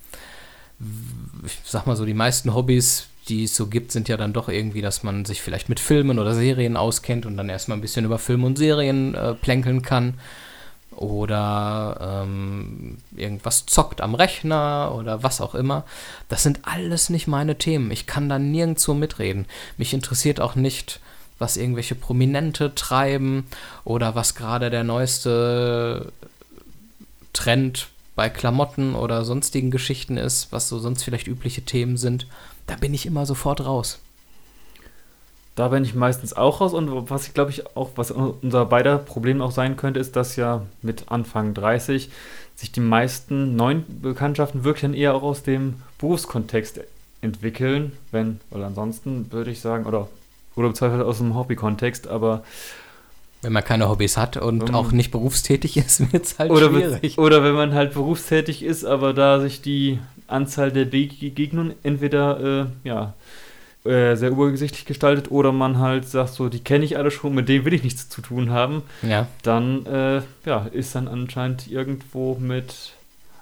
Ich 1.45 1.59
sag 1.63 1.85
mal 1.85 1.95
so, 1.95 2.05
die 2.05 2.15
meisten 2.15 2.55
Hobbys, 2.55 3.09
die 3.27 3.43
es 3.43 3.55
so 3.55 3.67
gibt, 3.67 3.91
sind 3.91 4.09
ja 4.09 4.17
dann 4.17 4.33
doch 4.33 4.49
irgendwie, 4.49 4.81
dass 4.81 5.03
man 5.03 5.23
sich 5.23 5.39
vielleicht 5.39 5.69
mit 5.69 5.79
Filmen 5.79 6.17
oder 6.17 6.33
Serien 6.33 6.75
auskennt 6.75 7.27
und 7.27 7.37
dann 7.37 7.47
erstmal 7.47 7.77
ein 7.77 7.81
bisschen 7.81 8.05
über 8.05 8.17
Filme 8.17 8.47
und 8.47 8.57
Serien 8.57 9.13
äh, 9.13 9.35
plänkeln 9.35 9.83
kann 9.83 10.15
oder 10.95 12.23
ähm, 12.23 12.97
irgendwas 13.15 13.65
zockt 13.65 14.01
am 14.01 14.15
Rechner 14.15 14.93
oder 14.95 15.23
was 15.23 15.41
auch 15.41 15.55
immer. 15.55 15.85
Das 16.27 16.43
sind 16.43 16.61
alles 16.63 17.09
nicht 17.09 17.27
meine 17.27 17.57
Themen. 17.57 17.91
Ich 17.91 18.05
kann 18.05 18.29
da 18.29 18.39
nirgendwo 18.39 18.93
mitreden. 18.93 19.45
Mich 19.77 19.93
interessiert 19.93 20.41
auch 20.41 20.55
nicht, 20.55 20.99
was 21.37 21.57
irgendwelche 21.57 21.95
Prominente 21.95 22.75
treiben 22.75 23.45
oder 23.85 24.15
was 24.15 24.35
gerade 24.35 24.69
der 24.69 24.83
neueste 24.83 26.11
Trend 27.33 27.87
bei 28.15 28.29
Klamotten 28.29 28.95
oder 28.95 29.23
sonstigen 29.23 29.71
Geschichten 29.71 30.17
ist, 30.17 30.51
was 30.51 30.67
so 30.67 30.79
sonst 30.79 31.03
vielleicht 31.03 31.27
übliche 31.27 31.61
Themen 31.61 31.95
sind. 31.95 32.27
Da 32.67 32.75
bin 32.75 32.93
ich 32.93 33.05
immer 33.05 33.25
sofort 33.25 33.65
raus. 33.65 33.99
Da 35.59 35.67
bin 35.67 35.83
ich 35.83 35.93
meistens 35.93 36.31
auch 36.31 36.61
raus 36.61 36.73
und 36.73 37.09
was 37.09 37.27
ich 37.27 37.33
glaube 37.33 37.51
ich 37.51 37.75
auch, 37.75 37.89
was 37.97 38.11
unser 38.11 38.65
beider 38.65 38.97
Problem 38.97 39.41
auch 39.41 39.51
sein 39.51 39.75
könnte, 39.75 39.99
ist, 39.99 40.15
dass 40.15 40.37
ja 40.37 40.61
mit 40.81 41.11
Anfang 41.11 41.53
30 41.53 42.09
sich 42.55 42.71
die 42.71 42.79
meisten 42.79 43.57
neuen 43.57 43.83
Bekanntschaften 44.01 44.63
wirklich 44.63 44.83
dann 44.83 44.93
eher 44.93 45.13
auch 45.13 45.21
aus 45.21 45.43
dem 45.43 45.75
Berufskontext 45.97 46.79
entwickeln, 47.19 47.91
wenn, 48.11 48.39
weil 48.51 48.63
ansonsten 48.63 49.33
würde 49.33 49.51
ich 49.51 49.59
sagen, 49.59 49.85
oder, 49.85 50.07
oder 50.55 50.69
beziehungsweise 50.69 51.05
aus 51.05 51.17
dem 51.17 51.35
Hobbykontext, 51.35 52.07
aber 52.07 52.45
wenn 53.41 53.51
man 53.51 53.65
keine 53.65 53.89
Hobbys 53.89 54.15
hat 54.15 54.37
und 54.37 54.69
um, 54.69 54.75
auch 54.75 54.93
nicht 54.93 55.11
berufstätig 55.11 55.75
ist, 55.75 55.99
wird 56.13 56.23
es 56.23 56.39
halt 56.39 56.51
oder 56.51 56.69
schwierig. 56.69 57.17
oder 57.17 57.43
wenn 57.43 57.55
man 57.55 57.73
halt 57.73 57.95
berufstätig 57.95 58.63
ist, 58.63 58.85
aber 58.85 59.13
da 59.13 59.41
sich 59.41 59.61
die 59.61 59.99
Anzahl 60.25 60.71
der 60.71 60.85
Begegnungen 60.85 61.73
entweder 61.83 62.61
äh, 62.61 62.87
ja, 62.87 63.13
äh, 63.85 64.15
sehr 64.15 64.29
übersichtlich 64.29 64.85
gestaltet 64.85 65.31
oder 65.31 65.51
man 65.51 65.79
halt 65.79 66.07
sagt, 66.07 66.33
so, 66.33 66.49
die 66.49 66.59
kenne 66.59 66.85
ich 66.85 66.97
alle 66.97 67.11
schon, 67.11 67.33
mit 67.33 67.47
denen 67.47 67.65
will 67.65 67.73
ich 67.73 67.83
nichts 67.83 68.09
zu 68.09 68.21
tun 68.21 68.49
haben, 68.49 68.83
ja. 69.01 69.27
dann 69.43 69.85
äh, 69.85 70.21
ja, 70.45 70.67
ist 70.71 70.95
dann 70.95 71.07
anscheinend 71.07 71.71
irgendwo 71.71 72.35
mit 72.35 72.93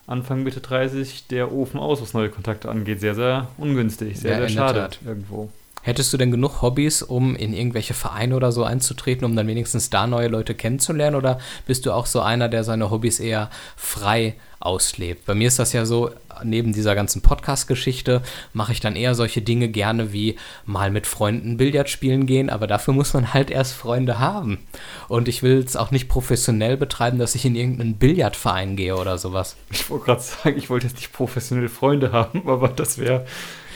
Anfang, 0.06 0.44
Mitte 0.44 0.62
30 0.62 1.28
der 1.28 1.51
Ofen 1.51 1.80
aus, 1.80 2.01
was 2.01 2.13
neue 2.13 2.30
Kontakte 2.30 2.69
angeht. 2.69 3.02
Sehr, 3.02 3.14
sehr 3.14 3.47
ungünstig, 3.57 4.18
sehr, 4.19 4.33
ja, 4.33 4.38
sehr 4.40 4.50
schade 4.50 4.90
irgendwo. 5.06 5.50
Hättest 5.87 6.11
du 6.11 6.17
denn 6.17 6.31
genug 6.31 6.61
Hobbys, 6.61 7.01
um 7.01 7.33
in 7.33 7.53
irgendwelche 7.53 7.94
Vereine 7.94 8.35
oder 8.35 8.51
so 8.51 8.65
einzutreten, 8.65 9.23
um 9.23 9.37
dann 9.37 9.47
wenigstens 9.47 9.89
da 9.89 10.06
neue 10.06 10.27
Leute 10.27 10.53
kennenzulernen? 10.53 11.15
Oder 11.15 11.39
bist 11.65 11.85
du 11.85 11.94
auch 11.94 12.07
so 12.07 12.19
einer, 12.19 12.49
der 12.49 12.65
seine 12.65 12.91
Hobbys 12.91 13.21
eher 13.21 13.49
frei 13.77 14.35
auslebt? 14.59 15.25
Bei 15.25 15.33
mir 15.33 15.47
ist 15.47 15.59
das 15.59 15.71
ja 15.71 15.85
so, 15.85 16.11
neben 16.44 16.73
dieser 16.73 16.94
ganzen 16.94 17.21
Podcast-Geschichte 17.21 18.21
mache 18.51 18.73
ich 18.73 18.81
dann 18.81 18.97
eher 18.97 19.15
solche 19.15 19.41
Dinge 19.41 19.69
gerne 19.69 20.11
wie 20.11 20.35
mal 20.65 20.91
mit 20.91 21.07
Freunden 21.07 21.56
Billard 21.56 21.89
spielen 21.89 22.25
gehen, 22.25 22.49
aber 22.49 22.67
dafür 22.67 22.94
muss 22.94 23.13
man 23.13 23.33
halt 23.33 23.49
erst 23.49 23.71
Freunde 23.71 24.19
haben. 24.19 24.59
Und 25.07 25.29
ich 25.29 25.41
will 25.41 25.59
es 25.59 25.77
auch 25.77 25.91
nicht 25.91 26.09
professionell 26.09 26.75
betreiben, 26.75 27.17
dass 27.17 27.33
ich 27.33 27.45
in 27.45 27.56
irgendeinen 27.56 27.95
Billardverein 27.95 28.75
gehe 28.75 28.97
oder 28.97 29.17
sowas. 29.17 29.56
Ich 29.71 29.89
wollte 29.89 30.03
gerade 30.03 30.21
sagen, 30.21 30.57
ich 30.57 30.69
wollte 30.69 30.87
jetzt 30.87 30.97
nicht 30.97 31.13
professionell 31.13 31.69
Freunde 31.69 32.11
haben, 32.11 32.44
aber 32.49 32.67
das 32.67 32.97
wäre 32.97 33.25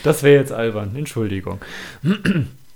das 0.02 0.22
wäre 0.22 0.40
jetzt 0.40 0.52
albern. 0.52 0.94
Entschuldigung. 0.96 1.60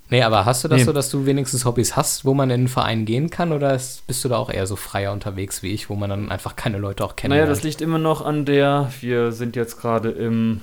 Nee, 0.08 0.22
aber 0.22 0.44
hast 0.44 0.62
du 0.62 0.68
das 0.68 0.80
nee. 0.80 0.84
so, 0.84 0.92
dass 0.92 1.10
du 1.10 1.26
wenigstens 1.26 1.64
Hobbys 1.64 1.96
hast, 1.96 2.24
wo 2.24 2.32
man 2.32 2.48
in 2.50 2.54
einen 2.54 2.68
Verein 2.68 3.06
gehen 3.06 3.28
kann 3.28 3.52
oder 3.52 3.72
bist 4.06 4.24
du 4.24 4.28
da 4.28 4.36
auch 4.36 4.50
eher 4.50 4.66
so 4.66 4.76
freier 4.76 5.12
unterwegs 5.12 5.62
wie 5.62 5.72
ich, 5.72 5.90
wo 5.90 5.96
man 5.96 6.10
dann 6.10 6.30
einfach 6.30 6.54
keine 6.54 6.78
Leute 6.78 7.04
auch 7.04 7.16
kennt? 7.16 7.30
Naja, 7.30 7.46
das 7.46 7.64
liegt 7.64 7.80
immer 7.80 7.98
noch 7.98 8.24
an 8.24 8.44
der, 8.44 8.92
wir 9.00 9.32
sind 9.32 9.56
jetzt 9.56 9.80
gerade 9.80 10.10
im 10.10 10.60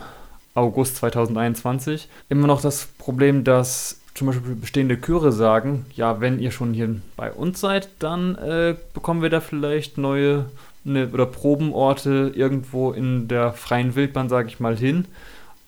August 0.55 0.97
2021, 0.97 2.07
immer 2.29 2.47
noch 2.47 2.61
das 2.61 2.87
Problem, 2.97 3.43
dass 3.43 3.99
zum 4.13 4.27
Beispiel 4.27 4.55
bestehende 4.55 5.01
Chöre 5.01 5.31
sagen, 5.31 5.87
ja, 5.93 6.21
wenn 6.21 6.39
ihr 6.39 6.51
schon 6.51 6.73
hier 6.73 6.95
bei 7.17 7.31
uns 7.31 7.59
seid, 7.59 7.89
dann 7.99 8.35
äh, 8.35 8.75
bekommen 8.93 9.21
wir 9.21 9.29
da 9.29 9.41
vielleicht 9.41 9.97
neue 9.97 10.45
ne, 10.83 11.09
oder 11.11 11.25
Probenorte 11.25 12.31
irgendwo 12.35 12.91
in 12.91 13.27
der 13.27 13.53
freien 13.53 13.95
Wildbahn, 13.95 14.29
sage 14.29 14.47
ich 14.47 14.59
mal, 14.59 14.77
hin. 14.77 15.05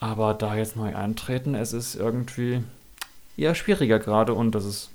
Aber 0.05 0.35
da 0.35 0.55
jetzt 0.55 0.75
neu 0.75 0.95
eintreten, 0.95 1.55
es 1.55 1.73
ist 1.73 1.95
irgendwie 1.95 2.61
eher 3.37 3.55
schwieriger 3.55 3.97
gerade 3.97 4.35
und 4.35 4.53
das 4.53 4.63
ist, 4.63 4.91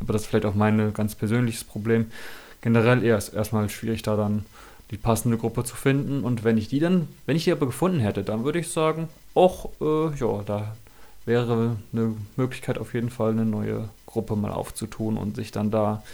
aber 0.00 0.12
das 0.12 0.22
ist 0.22 0.28
vielleicht 0.28 0.46
auch 0.46 0.54
mein 0.54 0.94
ganz 0.94 1.16
persönliches 1.16 1.64
Problem. 1.64 2.12
Generell 2.60 3.02
eher 3.02 3.18
ist 3.18 3.30
erstmal 3.30 3.68
schwierig, 3.68 4.02
da 4.02 4.14
dann 4.14 4.46
die 4.92 4.96
passende 4.96 5.38
Gruppe 5.38 5.64
zu 5.64 5.74
finden. 5.74 6.22
Und 6.22 6.44
wenn 6.44 6.56
ich 6.56 6.68
die 6.68 6.78
dann, 6.78 7.08
wenn 7.26 7.34
ich 7.34 7.42
die 7.42 7.50
aber 7.50 7.66
gefunden 7.66 7.98
hätte, 7.98 8.22
dann 8.22 8.44
würde 8.44 8.60
ich 8.60 8.70
sagen, 8.70 9.08
auch, 9.34 9.70
äh, 9.80 10.14
ja, 10.14 10.40
da 10.46 10.76
wäre 11.24 11.74
eine 11.92 12.14
Möglichkeit 12.36 12.78
auf 12.78 12.94
jeden 12.94 13.10
Fall 13.10 13.32
eine 13.32 13.44
neue 13.44 13.88
Gruppe 14.06 14.36
mal 14.36 14.52
aufzutun 14.52 15.16
und 15.16 15.34
sich 15.34 15.50
dann 15.50 15.72
da 15.72 16.04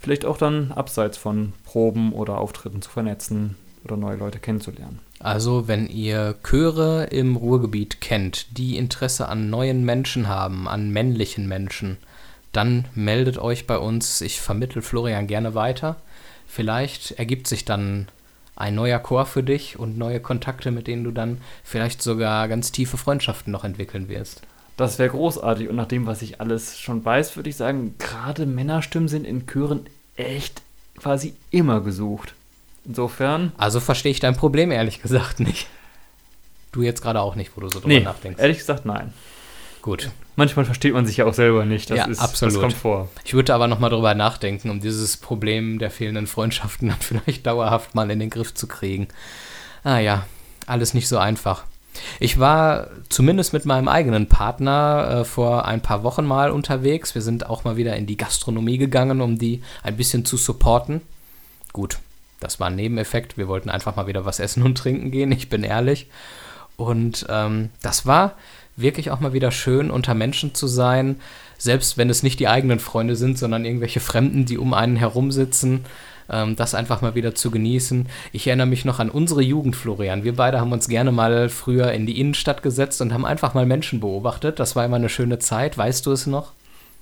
vielleicht 0.00 0.26
auch 0.26 0.36
dann 0.36 0.70
abseits 0.72 1.16
von 1.16 1.54
Proben 1.64 2.12
oder 2.12 2.36
Auftritten 2.36 2.82
zu 2.82 2.90
vernetzen 2.90 3.56
oder 3.90 4.00
neue 4.00 4.16
Leute 4.16 4.38
kennenzulernen. 4.38 5.00
Also, 5.20 5.66
wenn 5.66 5.88
ihr 5.88 6.36
Chöre 6.42 7.04
im 7.10 7.36
Ruhrgebiet 7.36 8.00
kennt, 8.00 8.56
die 8.56 8.76
Interesse 8.76 9.28
an 9.28 9.50
neuen 9.50 9.84
Menschen 9.84 10.28
haben, 10.28 10.68
an 10.68 10.90
männlichen 10.90 11.48
Menschen, 11.48 11.96
dann 12.52 12.86
meldet 12.94 13.38
euch 13.38 13.66
bei 13.66 13.78
uns. 13.78 14.20
Ich 14.20 14.40
vermittel 14.40 14.82
Florian 14.82 15.26
gerne 15.26 15.54
weiter. 15.54 15.96
Vielleicht 16.46 17.12
ergibt 17.12 17.46
sich 17.46 17.64
dann 17.64 18.08
ein 18.56 18.74
neuer 18.74 18.98
Chor 18.98 19.26
für 19.26 19.42
dich 19.42 19.78
und 19.78 19.98
neue 19.98 20.20
Kontakte, 20.20 20.70
mit 20.70 20.86
denen 20.86 21.04
du 21.04 21.10
dann 21.10 21.40
vielleicht 21.62 22.02
sogar 22.02 22.48
ganz 22.48 22.72
tiefe 22.72 22.96
Freundschaften 22.96 23.52
noch 23.52 23.64
entwickeln 23.64 24.08
wirst. 24.08 24.42
Das 24.76 24.98
wäre 24.98 25.10
großartig. 25.10 25.68
Und 25.68 25.76
nach 25.76 25.86
dem, 25.86 26.06
was 26.06 26.22
ich 26.22 26.40
alles 26.40 26.78
schon 26.78 27.04
weiß, 27.04 27.36
würde 27.36 27.50
ich 27.50 27.56
sagen, 27.56 27.94
gerade 27.98 28.46
Männerstimmen 28.46 29.08
sind 29.08 29.26
in 29.26 29.46
Chören 29.46 29.86
echt 30.16 30.62
quasi 30.96 31.34
immer 31.50 31.80
gesucht. 31.80 32.34
Insofern. 32.84 33.52
Also 33.58 33.80
verstehe 33.80 34.12
ich 34.12 34.20
dein 34.20 34.36
Problem 34.36 34.70
ehrlich 34.70 35.02
gesagt 35.02 35.40
nicht. 35.40 35.66
Du 36.72 36.82
jetzt 36.82 37.02
gerade 37.02 37.20
auch 37.20 37.34
nicht, 37.34 37.52
wo 37.56 37.60
du 37.60 37.68
so 37.68 37.80
drüber 37.80 37.88
Nee, 37.88 38.00
nachdenkst. 38.00 38.40
ehrlich 38.40 38.58
gesagt, 38.58 38.84
nein. 38.86 39.12
Gut. 39.82 40.10
Manchmal 40.36 40.64
versteht 40.64 40.92
man 40.92 41.06
sich 41.06 41.16
ja 41.18 41.24
auch 41.26 41.34
selber 41.34 41.64
nicht. 41.64 41.90
Das 41.90 41.98
Ja, 41.98 42.04
ist, 42.06 42.20
absolut. 42.20 42.54
Das 42.54 42.60
kommt 42.60 42.74
vor. 42.74 43.08
Ich 43.24 43.34
würde 43.34 43.54
aber 43.54 43.66
noch 43.68 43.78
mal 43.78 43.88
drüber 43.88 44.14
nachdenken, 44.14 44.70
um 44.70 44.80
dieses 44.80 45.16
Problem 45.16 45.78
der 45.78 45.90
fehlenden 45.90 46.26
Freundschaften 46.26 46.88
dann 46.88 46.98
vielleicht 47.00 47.46
dauerhaft 47.46 47.94
mal 47.94 48.10
in 48.10 48.18
den 48.18 48.30
Griff 48.30 48.54
zu 48.54 48.66
kriegen. 48.66 49.08
Ah 49.84 49.98
ja, 49.98 50.26
alles 50.66 50.94
nicht 50.94 51.08
so 51.08 51.18
einfach. 51.18 51.64
Ich 52.20 52.38
war 52.38 52.88
zumindest 53.08 53.52
mit 53.52 53.64
meinem 53.64 53.88
eigenen 53.88 54.28
Partner 54.28 55.20
äh, 55.20 55.24
vor 55.24 55.64
ein 55.64 55.80
paar 55.80 56.02
Wochen 56.04 56.24
mal 56.26 56.50
unterwegs. 56.50 57.14
Wir 57.14 57.22
sind 57.22 57.46
auch 57.46 57.64
mal 57.64 57.76
wieder 57.76 57.96
in 57.96 58.06
die 58.06 58.16
Gastronomie 58.16 58.78
gegangen, 58.78 59.20
um 59.20 59.38
die 59.38 59.62
ein 59.82 59.96
bisschen 59.96 60.24
zu 60.24 60.36
supporten. 60.36 61.00
Gut, 61.72 61.98
das 62.40 62.60
war 62.60 62.68
ein 62.68 62.76
Nebeneffekt. 62.76 63.36
Wir 63.36 63.48
wollten 63.48 63.70
einfach 63.70 63.96
mal 63.96 64.06
wieder 64.06 64.24
was 64.24 64.40
essen 64.40 64.62
und 64.62 64.78
trinken 64.78 65.10
gehen, 65.10 65.32
ich 65.32 65.48
bin 65.48 65.64
ehrlich. 65.64 66.08
Und 66.76 67.26
ähm, 67.28 67.70
das 67.82 68.06
war 68.06 68.34
wirklich 68.76 69.10
auch 69.10 69.20
mal 69.20 69.32
wieder 69.32 69.50
schön, 69.50 69.90
unter 69.90 70.14
Menschen 70.14 70.54
zu 70.54 70.68
sein, 70.68 71.16
selbst 71.58 71.98
wenn 71.98 72.08
es 72.08 72.22
nicht 72.22 72.38
die 72.38 72.48
eigenen 72.48 72.78
Freunde 72.78 73.16
sind, 73.16 73.36
sondern 73.36 73.64
irgendwelche 73.64 74.00
Fremden, 74.00 74.46
die 74.46 74.58
um 74.58 74.72
einen 74.72 74.94
herum 74.94 75.32
sitzen, 75.32 75.84
ähm, 76.30 76.54
das 76.54 76.74
einfach 76.74 77.00
mal 77.02 77.16
wieder 77.16 77.34
zu 77.34 77.50
genießen. 77.50 78.06
Ich 78.32 78.46
erinnere 78.46 78.68
mich 78.68 78.84
noch 78.84 79.00
an 79.00 79.10
unsere 79.10 79.42
Jugend, 79.42 79.74
Florian. 79.74 80.22
Wir 80.22 80.36
beide 80.36 80.60
haben 80.60 80.72
uns 80.72 80.88
gerne 80.88 81.10
mal 81.10 81.48
früher 81.48 81.92
in 81.92 82.06
die 82.06 82.20
Innenstadt 82.20 82.62
gesetzt 82.62 83.00
und 83.00 83.12
haben 83.12 83.24
einfach 83.24 83.54
mal 83.54 83.66
Menschen 83.66 83.98
beobachtet. 83.98 84.60
Das 84.60 84.76
war 84.76 84.84
immer 84.84 84.96
eine 84.96 85.08
schöne 85.08 85.40
Zeit. 85.40 85.76
Weißt 85.76 86.06
du 86.06 86.12
es 86.12 86.28
noch? 86.28 86.52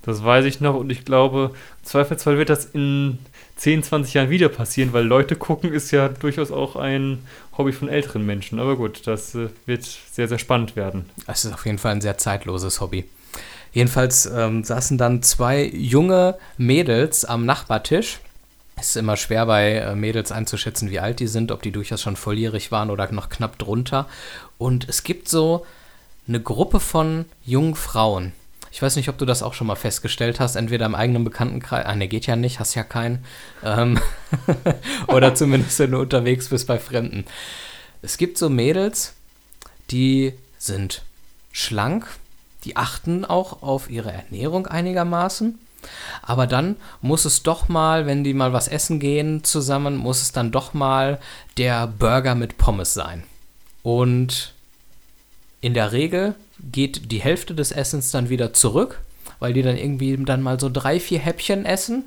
Das 0.01 0.23
weiß 0.23 0.45
ich 0.45 0.61
noch 0.61 0.75
und 0.75 0.89
ich 0.89 1.03
glaube, 1.03 1.51
Zweifelsfall 1.83 2.37
wird 2.37 2.49
das 2.49 2.65
in 2.65 3.19
10, 3.57 3.83
20 3.83 4.13
Jahren 4.13 4.29
wieder 4.29 4.49
passieren, 4.49 4.93
weil 4.93 5.05
Leute 5.05 5.35
gucken 5.35 5.73
ist 5.73 5.91
ja 5.91 6.09
durchaus 6.09 6.51
auch 6.51 6.75
ein 6.75 7.19
Hobby 7.57 7.71
von 7.71 7.89
älteren 7.89 8.25
Menschen. 8.25 8.59
Aber 8.59 8.75
gut, 8.75 9.05
das 9.05 9.35
äh, 9.35 9.49
wird 9.65 9.83
sehr, 9.83 10.27
sehr 10.27 10.39
spannend 10.39 10.75
werden. 10.75 11.09
Es 11.25 11.43
ist 11.43 11.53
auf 11.53 11.65
jeden 11.65 11.79
Fall 11.79 11.93
ein 11.93 12.01
sehr 12.01 12.17
zeitloses 12.17 12.79
Hobby. 12.81 13.05
Jedenfalls 13.73 14.25
ähm, 14.27 14.63
saßen 14.63 14.97
dann 14.97 15.23
zwei 15.23 15.65
junge 15.65 16.37
Mädels 16.57 17.25
am 17.25 17.45
Nachbartisch. 17.45 18.19
Es 18.75 18.89
ist 18.89 18.95
immer 18.95 19.17
schwer 19.17 19.47
bei 19.47 19.73
äh, 19.73 19.95
Mädels 19.95 20.31
einzuschätzen, 20.31 20.91
wie 20.91 20.99
alt 20.99 21.19
die 21.19 21.27
sind, 21.27 21.51
ob 21.51 21.63
die 21.63 21.71
durchaus 21.71 22.01
schon 22.01 22.15
volljährig 22.15 22.71
waren 22.71 22.91
oder 22.91 23.11
noch 23.11 23.29
knapp 23.29 23.57
drunter. 23.57 24.07
Und 24.59 24.87
es 24.87 25.03
gibt 25.03 25.27
so 25.29 25.65
eine 26.27 26.39
Gruppe 26.39 26.79
von 26.79 27.25
jungen 27.43 27.75
Frauen. 27.75 28.33
Ich 28.77 28.81
weiß 28.83 28.95
nicht, 28.95 29.09
ob 29.09 29.17
du 29.17 29.25
das 29.25 29.41
auch 29.41 29.55
schon 29.55 29.65
mal 29.65 29.75
festgestellt 29.75 30.39
hast, 30.39 30.55
entweder 30.55 30.85
im 30.85 30.93
eigenen 30.93 31.23
Bekanntenkreis, 31.23 31.87
ah 31.87 31.95
ne, 31.95 32.07
geht 32.07 32.27
ja 32.27 32.35
nicht, 32.35 32.59
hast 32.59 32.75
ja 32.75 32.83
keinen, 32.83 33.25
ähm, 33.63 33.99
oder 35.07 35.33
zumindest 35.33 35.79
wenn 35.79 35.89
du 35.89 35.99
unterwegs 35.99 36.49
bist 36.49 36.67
bei 36.67 36.77
Fremden. 36.77 37.25
Es 38.03 38.19
gibt 38.19 38.37
so 38.37 38.51
Mädels, 38.51 39.15
die 39.89 40.33
sind 40.59 41.01
schlank, 41.51 42.05
die 42.65 42.77
achten 42.77 43.25
auch 43.25 43.63
auf 43.63 43.89
ihre 43.89 44.11
Ernährung 44.11 44.67
einigermaßen. 44.67 45.57
Aber 46.21 46.45
dann 46.45 46.75
muss 47.01 47.25
es 47.25 47.41
doch 47.41 47.69
mal, 47.69 48.05
wenn 48.05 48.23
die 48.23 48.35
mal 48.35 48.53
was 48.53 48.67
essen 48.67 48.99
gehen 48.99 49.43
zusammen, 49.43 49.95
muss 49.95 50.21
es 50.21 50.33
dann 50.33 50.51
doch 50.51 50.75
mal 50.75 51.19
der 51.57 51.87
Burger 51.87 52.35
mit 52.35 52.59
Pommes 52.59 52.93
sein. 52.93 53.23
Und 53.81 54.53
in 55.61 55.73
der 55.73 55.93
Regel 55.93 56.35
geht 56.59 57.11
die 57.11 57.19
Hälfte 57.19 57.53
des 57.53 57.71
Essens 57.71 58.11
dann 58.11 58.29
wieder 58.29 58.53
zurück, 58.53 58.99
weil 59.39 59.53
die 59.53 59.61
dann 59.61 59.77
irgendwie 59.77 60.17
dann 60.17 60.41
mal 60.41 60.59
so 60.59 60.69
drei, 60.71 60.99
vier 60.99 61.19
Häppchen 61.19 61.65
essen 61.65 62.03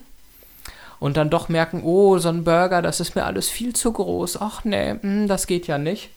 und 0.99 1.17
dann 1.17 1.31
doch 1.31 1.49
merken, 1.49 1.83
oh, 1.83 2.19
so 2.19 2.29
ein 2.29 2.45
Burger, 2.45 2.83
das 2.83 3.01
ist 3.01 3.15
mir 3.15 3.25
alles 3.25 3.49
viel 3.49 3.75
zu 3.75 3.93
groß. 3.93 4.41
Ach 4.41 4.65
nee, 4.65 4.95
mm, 4.95 5.27
das 5.27 5.47
geht 5.47 5.67
ja 5.67 5.79
nicht. 5.79 6.11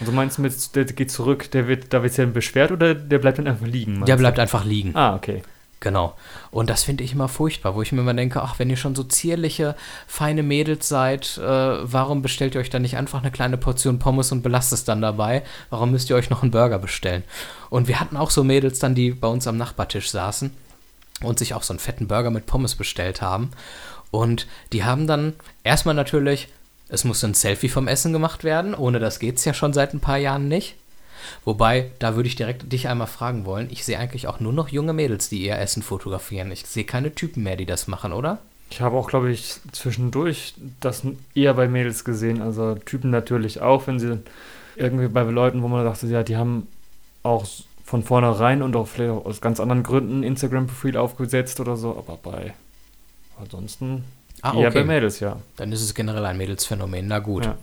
Also 0.00 0.12
meinst 0.12 0.38
du 0.38 0.42
mit, 0.42 0.74
der 0.76 0.84
geht 0.84 1.10
zurück, 1.10 1.50
der 1.50 1.66
wird, 1.66 1.92
da 1.92 2.02
wird 2.02 2.16
ja 2.16 2.26
beschwert 2.26 2.70
oder 2.70 2.94
der 2.94 3.18
bleibt 3.18 3.38
dann 3.38 3.46
einfach 3.46 3.66
liegen? 3.66 4.04
Der 4.04 4.16
du? 4.16 4.20
bleibt 4.20 4.38
einfach 4.38 4.64
liegen. 4.64 4.94
Ah, 4.94 5.14
okay. 5.16 5.42
Genau. 5.80 6.14
Und 6.50 6.70
das 6.70 6.82
finde 6.82 7.04
ich 7.04 7.12
immer 7.12 7.28
furchtbar, 7.28 7.76
wo 7.76 7.82
ich 7.82 7.92
mir 7.92 8.00
immer 8.00 8.14
denke, 8.14 8.42
ach, 8.42 8.58
wenn 8.58 8.68
ihr 8.68 8.76
schon 8.76 8.96
so 8.96 9.04
zierliche, 9.04 9.76
feine 10.08 10.42
Mädels 10.42 10.88
seid, 10.88 11.38
äh, 11.38 11.42
warum 11.42 12.20
bestellt 12.20 12.54
ihr 12.56 12.60
euch 12.60 12.70
dann 12.70 12.82
nicht 12.82 12.96
einfach 12.96 13.20
eine 13.20 13.30
kleine 13.30 13.58
Portion 13.58 14.00
Pommes 14.00 14.32
und 14.32 14.42
belasst 14.42 14.72
es 14.72 14.84
dann 14.84 15.00
dabei? 15.00 15.44
Warum 15.70 15.92
müsst 15.92 16.10
ihr 16.10 16.16
euch 16.16 16.30
noch 16.30 16.42
einen 16.42 16.50
Burger 16.50 16.80
bestellen? 16.80 17.22
Und 17.70 17.86
wir 17.86 18.00
hatten 18.00 18.16
auch 18.16 18.30
so 18.30 18.42
Mädels 18.42 18.80
dann, 18.80 18.96
die 18.96 19.12
bei 19.12 19.28
uns 19.28 19.46
am 19.46 19.56
Nachbartisch 19.56 20.10
saßen 20.10 20.50
und 21.22 21.38
sich 21.38 21.54
auch 21.54 21.62
so 21.62 21.72
einen 21.72 21.80
fetten 21.80 22.08
Burger 22.08 22.30
mit 22.30 22.46
Pommes 22.46 22.74
bestellt 22.74 23.22
haben. 23.22 23.50
Und 24.10 24.48
die 24.72 24.84
haben 24.84 25.06
dann 25.06 25.34
erstmal 25.62 25.94
natürlich, 25.94 26.48
es 26.88 27.04
musste 27.04 27.28
ein 27.28 27.34
Selfie 27.34 27.68
vom 27.68 27.86
Essen 27.86 28.12
gemacht 28.12 28.42
werden, 28.42 28.74
ohne 28.74 28.98
das 28.98 29.20
geht 29.20 29.36
es 29.36 29.44
ja 29.44 29.54
schon 29.54 29.72
seit 29.72 29.94
ein 29.94 30.00
paar 30.00 30.18
Jahren 30.18 30.48
nicht. 30.48 30.76
Wobei, 31.44 31.90
da 31.98 32.16
würde 32.16 32.28
ich 32.28 32.36
direkt 32.36 32.72
dich 32.72 32.88
einmal 32.88 33.06
fragen 33.06 33.44
wollen. 33.44 33.68
Ich 33.70 33.84
sehe 33.84 33.98
eigentlich 33.98 34.26
auch 34.26 34.40
nur 34.40 34.52
noch 34.52 34.68
junge 34.68 34.92
Mädels, 34.92 35.28
die 35.28 35.44
ihr 35.44 35.58
Essen 35.58 35.82
fotografieren. 35.82 36.50
Ich 36.52 36.66
sehe 36.66 36.84
keine 36.84 37.14
Typen 37.14 37.42
mehr, 37.42 37.56
die 37.56 37.66
das 37.66 37.88
machen, 37.88 38.12
oder? 38.12 38.38
Ich 38.70 38.80
habe 38.80 38.96
auch, 38.96 39.08
glaube 39.08 39.30
ich, 39.30 39.60
zwischendurch 39.72 40.54
das 40.80 41.02
eher 41.34 41.54
bei 41.54 41.68
Mädels 41.68 42.04
gesehen. 42.04 42.42
Also 42.42 42.74
Typen 42.74 43.10
natürlich 43.10 43.60
auch, 43.60 43.86
wenn 43.86 43.98
sie 43.98 44.18
irgendwie 44.76 45.08
bei 45.08 45.22
Leuten, 45.22 45.62
wo 45.62 45.68
man 45.68 45.84
dachte, 45.84 46.06
ja, 46.06 46.22
die 46.22 46.36
haben 46.36 46.68
auch 47.22 47.46
von 47.84 48.02
vornherein 48.02 48.62
und 48.62 48.76
auch 48.76 48.86
vielleicht 48.86 49.10
aus 49.10 49.40
ganz 49.40 49.60
anderen 49.60 49.82
Gründen 49.82 50.20
ein 50.20 50.24
Instagram-Profil 50.24 50.96
aufgesetzt 50.96 51.60
oder 51.60 51.76
so. 51.76 51.90
Aber 51.90 52.18
bei 52.22 52.54
ansonsten 53.40 54.04
Ah, 54.42 54.54
eher 54.54 54.70
bei 54.70 54.80
okay. 54.80 54.84
Mädels, 54.84 55.20
ja. 55.20 55.36
Dann 55.56 55.72
ist 55.72 55.82
es 55.82 55.94
generell 55.94 56.24
ein 56.24 56.36
Mädelsphänomen. 56.36 57.08
Na 57.08 57.18
gut. 57.18 57.44
Ja. 57.46 57.56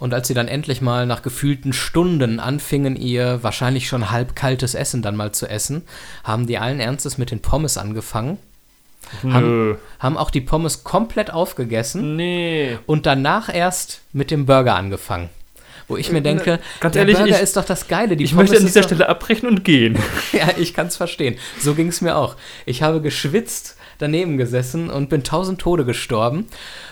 Und 0.00 0.14
als 0.14 0.26
sie 0.28 0.34
dann 0.34 0.48
endlich 0.48 0.80
mal 0.80 1.04
nach 1.06 1.20
gefühlten 1.20 1.72
Stunden 1.74 2.40
anfingen, 2.40 2.96
ihr 2.96 3.42
wahrscheinlich 3.42 3.86
schon 3.86 4.10
halb 4.10 4.34
kaltes 4.34 4.74
Essen 4.74 5.02
dann 5.02 5.14
mal 5.14 5.32
zu 5.32 5.46
essen, 5.46 5.82
haben 6.24 6.46
die 6.46 6.56
allen 6.56 6.80
Ernstes 6.80 7.18
mit 7.18 7.30
den 7.30 7.40
Pommes 7.42 7.76
angefangen, 7.76 8.38
Nö. 9.22 9.76
haben 9.98 10.16
auch 10.16 10.30
die 10.30 10.40
Pommes 10.40 10.84
komplett 10.84 11.30
aufgegessen 11.30 12.16
Nee. 12.16 12.78
und 12.86 13.04
danach 13.06 13.54
erst 13.54 14.00
mit 14.12 14.30
dem 14.30 14.46
Burger 14.46 14.74
angefangen. 14.74 15.28
Wo 15.86 15.96
ich 15.96 16.10
mir 16.12 16.22
denke, 16.22 16.60
Ganz 16.78 16.92
der 16.94 17.02
ehrlich, 17.02 17.16
Burger 17.18 17.36
ich- 17.36 17.42
ist 17.42 17.56
doch 17.56 17.64
das 17.64 17.86
Geile. 17.88 18.16
Die 18.16 18.24
Ich 18.24 18.30
Pommes 18.30 18.50
möchte 18.50 18.62
an 18.62 18.66
dieser 18.66 18.84
Stelle 18.84 19.08
abbrechen 19.08 19.48
und 19.48 19.64
gehen. 19.64 19.98
Ja, 20.32 20.48
ich 20.56 20.72
kann 20.72 20.86
es 20.86 20.96
verstehen. 20.96 21.36
So 21.60 21.74
ging 21.74 21.88
es 21.88 22.00
mir 22.00 22.16
auch. 22.16 22.36
Ich 22.64 22.82
habe 22.82 23.00
geschwitzt 23.02 23.76
daneben 24.00 24.36
gesessen 24.36 24.90
und 24.90 25.08
bin 25.08 25.24
tausend 25.24 25.60
Tode 25.60 25.84
gestorben. 25.84 26.46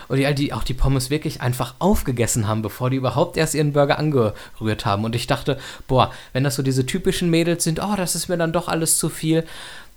Und 0.07 0.17
die, 0.17 0.33
die 0.35 0.53
auch 0.53 0.63
die 0.63 0.73
Pommes 0.73 1.09
wirklich 1.09 1.41
einfach 1.41 1.75
aufgegessen 1.79 2.47
haben, 2.47 2.61
bevor 2.61 2.89
die 2.89 2.97
überhaupt 2.97 3.37
erst 3.37 3.55
ihren 3.55 3.73
Burger 3.73 3.99
angerührt 3.99 4.85
haben. 4.85 5.03
Und 5.03 5.15
ich 5.15 5.27
dachte, 5.27 5.57
boah, 5.87 6.11
wenn 6.33 6.43
das 6.43 6.55
so 6.55 6.63
diese 6.63 6.85
typischen 6.85 7.29
Mädels 7.29 7.63
sind, 7.63 7.81
oh, 7.81 7.95
das 7.95 8.15
ist 8.15 8.29
mir 8.29 8.37
dann 8.37 8.53
doch 8.53 8.67
alles 8.67 8.97
zu 8.97 9.09
viel, 9.09 9.45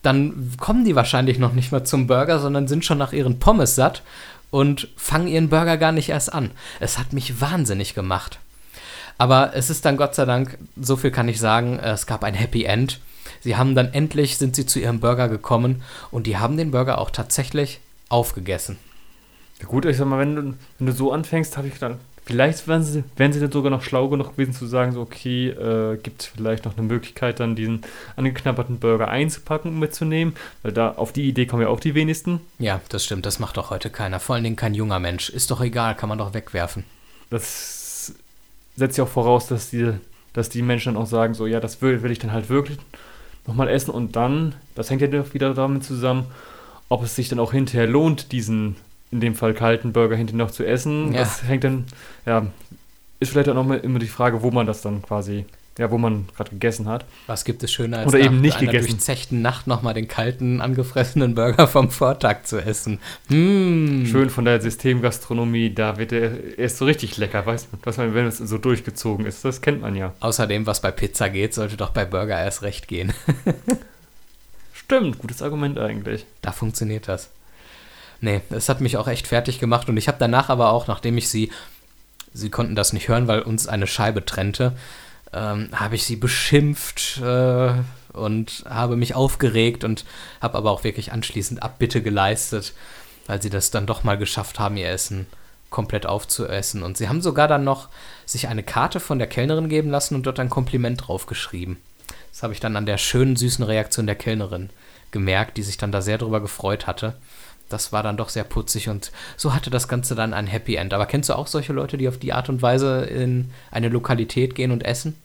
dann 0.02 0.52
kommen 0.58 0.84
die 0.84 0.96
wahrscheinlich 0.96 1.38
noch 1.38 1.52
nicht 1.52 1.72
mal 1.72 1.84
zum 1.84 2.06
Burger, 2.06 2.40
sondern 2.40 2.68
sind 2.68 2.84
schon 2.84 2.98
nach 2.98 3.12
ihren 3.12 3.38
Pommes 3.38 3.74
satt 3.74 4.02
und 4.50 4.88
fangen 4.96 5.28
ihren 5.28 5.48
Burger 5.48 5.76
gar 5.76 5.92
nicht 5.92 6.10
erst 6.10 6.32
an. 6.32 6.50
Es 6.80 6.98
hat 6.98 7.12
mich 7.12 7.40
wahnsinnig 7.40 7.94
gemacht. 7.94 8.38
Aber 9.18 9.54
es 9.54 9.70
ist 9.70 9.84
dann 9.84 9.96
Gott 9.96 10.14
sei 10.14 10.24
Dank, 10.24 10.58
so 10.80 10.96
viel 10.96 11.10
kann 11.10 11.28
ich 11.28 11.38
sagen, 11.38 11.78
es 11.78 12.06
gab 12.06 12.24
ein 12.24 12.34
Happy 12.34 12.64
End. 12.64 12.98
Sie 13.42 13.56
haben 13.56 13.74
dann 13.74 13.92
endlich, 13.92 14.38
sind 14.38 14.54
sie 14.54 14.66
zu 14.66 14.78
ihrem 14.78 15.00
Burger 15.00 15.28
gekommen 15.28 15.82
und 16.10 16.26
die 16.26 16.38
haben 16.38 16.56
den 16.56 16.70
Burger 16.70 16.98
auch 16.98 17.10
tatsächlich 17.10 17.80
aufgegessen. 18.08 18.78
Ja 19.60 19.66
gut, 19.66 19.84
ich 19.84 19.96
sag 19.96 20.06
mal, 20.06 20.18
wenn 20.18 20.36
du, 20.36 20.42
wenn 20.78 20.86
du 20.86 20.92
so 20.92 21.12
anfängst, 21.12 21.56
habe 21.56 21.68
ich 21.68 21.74
gedacht, 21.74 21.96
vielleicht 22.24 22.68
wären 22.68 22.84
sie, 22.84 23.02
wären 23.16 23.32
sie 23.32 23.40
dann 23.40 23.50
sogar 23.50 23.70
noch 23.70 23.82
schlau 23.82 24.08
genug 24.08 24.32
gewesen 24.32 24.52
zu 24.52 24.66
sagen, 24.66 24.92
so, 24.92 25.00
okay, 25.00 25.48
äh, 25.48 25.96
gibt 25.96 26.22
es 26.22 26.26
vielleicht 26.28 26.64
noch 26.64 26.76
eine 26.76 26.86
Möglichkeit, 26.86 27.40
dann 27.40 27.56
diesen 27.56 27.82
angeknabberten 28.16 28.78
Burger 28.78 29.08
einzupacken 29.08 29.72
und 29.72 29.78
mitzunehmen, 29.80 30.34
weil 30.62 30.72
da 30.72 30.92
auf 30.92 31.12
die 31.12 31.28
Idee 31.28 31.46
kommen 31.46 31.62
ja 31.62 31.68
auch 31.68 31.80
die 31.80 31.94
wenigsten. 31.94 32.40
Ja, 32.58 32.80
das 32.90 33.04
stimmt, 33.04 33.26
das 33.26 33.38
macht 33.38 33.56
doch 33.56 33.70
heute 33.70 33.90
keiner. 33.90 34.20
Vor 34.20 34.36
allen 34.36 34.44
Dingen 34.44 34.56
kein 34.56 34.74
junger 34.74 35.00
Mensch. 35.00 35.30
Ist 35.30 35.50
doch 35.50 35.60
egal, 35.60 35.96
kann 35.96 36.08
man 36.08 36.18
doch 36.18 36.34
wegwerfen. 36.34 36.84
Das 37.30 38.14
setzt 38.76 38.98
ja 38.98 39.04
auch 39.04 39.08
voraus, 39.08 39.48
dass 39.48 39.70
die, 39.70 39.92
dass 40.32 40.48
die 40.48 40.62
Menschen 40.62 40.94
dann 40.94 41.02
auch 41.02 41.08
sagen, 41.08 41.34
so, 41.34 41.46
ja, 41.46 41.60
das 41.60 41.82
will, 41.82 42.02
will 42.02 42.12
ich 42.12 42.18
dann 42.18 42.32
halt 42.32 42.48
wirklich 42.48 42.78
nochmal 43.46 43.68
essen 43.68 43.90
und 43.90 44.16
dann, 44.16 44.54
das 44.74 44.90
hängt 44.90 45.02
ja 45.02 45.34
wieder 45.34 45.54
damit 45.54 45.84
zusammen, 45.84 46.26
ob 46.88 47.02
es 47.02 47.16
sich 47.16 47.28
dann 47.28 47.40
auch 47.40 47.52
hinterher 47.52 47.86
lohnt, 47.86 48.32
diesen 48.32 48.76
in 49.10 49.20
dem 49.20 49.34
Fall 49.34 49.54
kalten 49.54 49.92
Burger 49.92 50.16
hinterher 50.16 50.44
noch 50.44 50.50
zu 50.50 50.64
essen. 50.64 51.12
Ja. 51.12 51.20
Das 51.20 51.42
hängt 51.44 51.64
dann, 51.64 51.84
ja, 52.26 52.46
ist 53.20 53.32
vielleicht 53.32 53.48
auch 53.48 53.54
noch 53.54 53.66
mal 53.66 53.78
immer 53.78 53.98
die 53.98 54.06
Frage, 54.06 54.42
wo 54.42 54.50
man 54.50 54.66
das 54.66 54.82
dann 54.82 55.02
quasi, 55.02 55.44
ja, 55.78 55.90
wo 55.90 55.98
man 55.98 56.26
gerade 56.36 56.50
gegessen 56.50 56.86
hat. 56.86 57.06
Was 57.26 57.44
gibt 57.44 57.62
es 57.62 57.72
schöner 57.72 58.00
als 58.00 58.08
Oder 58.08 58.20
eben 58.20 58.36
nach 58.36 58.42
nicht 58.42 58.56
einer 58.58 58.72
gegessen. 58.72 58.90
durchzechten 58.90 59.42
Nacht 59.42 59.66
nochmal 59.66 59.94
den 59.94 60.06
kalten, 60.06 60.60
angefressenen 60.60 61.34
Burger 61.34 61.66
vom 61.66 61.90
Vortag 61.90 62.44
zu 62.44 62.58
essen? 62.58 62.98
Hm. 63.28 64.06
Schön 64.06 64.28
von 64.28 64.44
der 64.44 64.60
Systemgastronomie, 64.60 65.74
da 65.74 65.96
wird 65.96 66.12
er 66.12 66.58
erst 66.58 66.78
so 66.78 66.84
richtig 66.84 67.16
lecker, 67.16 67.46
weißt 67.46 67.68
du, 67.72 67.78
was 67.84 67.96
man, 67.96 68.14
wenn 68.14 68.26
es 68.26 68.38
so 68.38 68.58
durchgezogen 68.58 69.24
ist, 69.24 69.44
das 69.44 69.62
kennt 69.62 69.80
man 69.80 69.96
ja. 69.96 70.12
Außerdem, 70.20 70.66
was 70.66 70.80
bei 70.80 70.90
Pizza 70.90 71.30
geht, 71.30 71.54
sollte 71.54 71.76
doch 71.76 71.90
bei 71.90 72.04
Burger 72.04 72.38
erst 72.38 72.62
recht 72.62 72.86
gehen. 72.86 73.12
Stimmt, 74.74 75.18
gutes 75.18 75.40
Argument 75.40 75.78
eigentlich. 75.78 76.26
Da 76.42 76.52
funktioniert 76.52 77.08
das. 77.08 77.30
Nee, 78.20 78.42
es 78.50 78.68
hat 78.68 78.80
mich 78.80 78.98
auch 78.98 79.08
echt 79.08 79.26
fertig 79.26 79.58
gemacht 79.58 79.88
und 79.88 79.96
ich 79.96 80.06
habe 80.06 80.18
danach 80.20 80.48
aber 80.50 80.70
auch, 80.70 80.86
nachdem 80.86 81.16
ich 81.16 81.28
sie, 81.28 81.50
sie 82.34 82.50
konnten 82.50 82.76
das 82.76 82.92
nicht 82.92 83.08
hören, 83.08 83.26
weil 83.26 83.40
uns 83.40 83.66
eine 83.66 83.86
Scheibe 83.86 84.24
trennte, 84.24 84.74
ähm, 85.32 85.68
habe 85.72 85.94
ich 85.94 86.04
sie 86.04 86.16
beschimpft 86.16 87.20
äh, 87.22 87.72
und 88.12 88.64
habe 88.68 88.96
mich 88.96 89.14
aufgeregt 89.14 89.84
und 89.84 90.04
habe 90.40 90.58
aber 90.58 90.70
auch 90.70 90.84
wirklich 90.84 91.12
anschließend 91.12 91.62
Abbitte 91.62 92.02
geleistet, 92.02 92.74
weil 93.26 93.40
sie 93.40 93.50
das 93.50 93.70
dann 93.70 93.86
doch 93.86 94.04
mal 94.04 94.18
geschafft 94.18 94.58
haben, 94.58 94.76
ihr 94.76 94.88
Essen 94.88 95.26
komplett 95.70 96.06
aufzuessen. 96.06 96.82
Und 96.82 96.96
sie 96.96 97.08
haben 97.08 97.22
sogar 97.22 97.48
dann 97.48 97.64
noch 97.64 97.88
sich 98.26 98.48
eine 98.48 98.62
Karte 98.62 99.00
von 99.00 99.18
der 99.18 99.26
Kellnerin 99.26 99.68
geben 99.68 99.90
lassen 99.90 100.14
und 100.14 100.26
dort 100.26 100.38
ein 100.38 100.50
Kompliment 100.50 101.08
draufgeschrieben. 101.08 101.78
Das 102.30 102.42
habe 102.42 102.52
ich 102.52 102.60
dann 102.60 102.76
an 102.76 102.86
der 102.86 102.98
schönen, 102.98 103.36
süßen 103.36 103.64
Reaktion 103.64 104.06
der 104.06 104.14
Kellnerin 104.14 104.70
gemerkt, 105.10 105.56
die 105.56 105.62
sich 105.62 105.76
dann 105.76 105.92
da 105.92 106.00
sehr 106.00 106.18
drüber 106.18 106.40
gefreut 106.40 106.86
hatte. 106.86 107.14
Das 107.68 107.92
war 107.92 108.02
dann 108.02 108.18
doch 108.18 108.28
sehr 108.28 108.44
putzig 108.44 108.90
und 108.90 109.12
so 109.36 109.54
hatte 109.54 109.70
das 109.70 109.88
Ganze 109.88 110.14
dann 110.14 110.34
ein 110.34 110.46
Happy 110.46 110.76
End. 110.76 110.92
Aber 110.92 111.06
kennst 111.06 111.30
du 111.30 111.34
auch 111.34 111.46
solche 111.46 111.72
Leute, 111.72 111.96
die 111.96 112.08
auf 112.08 112.18
die 112.18 112.32
Art 112.32 112.48
und 112.48 112.60
Weise 112.60 113.04
in 113.04 113.50
eine 113.70 113.88
Lokalität 113.88 114.54
gehen 114.54 114.70
und 114.70 114.84
essen? 114.84 115.16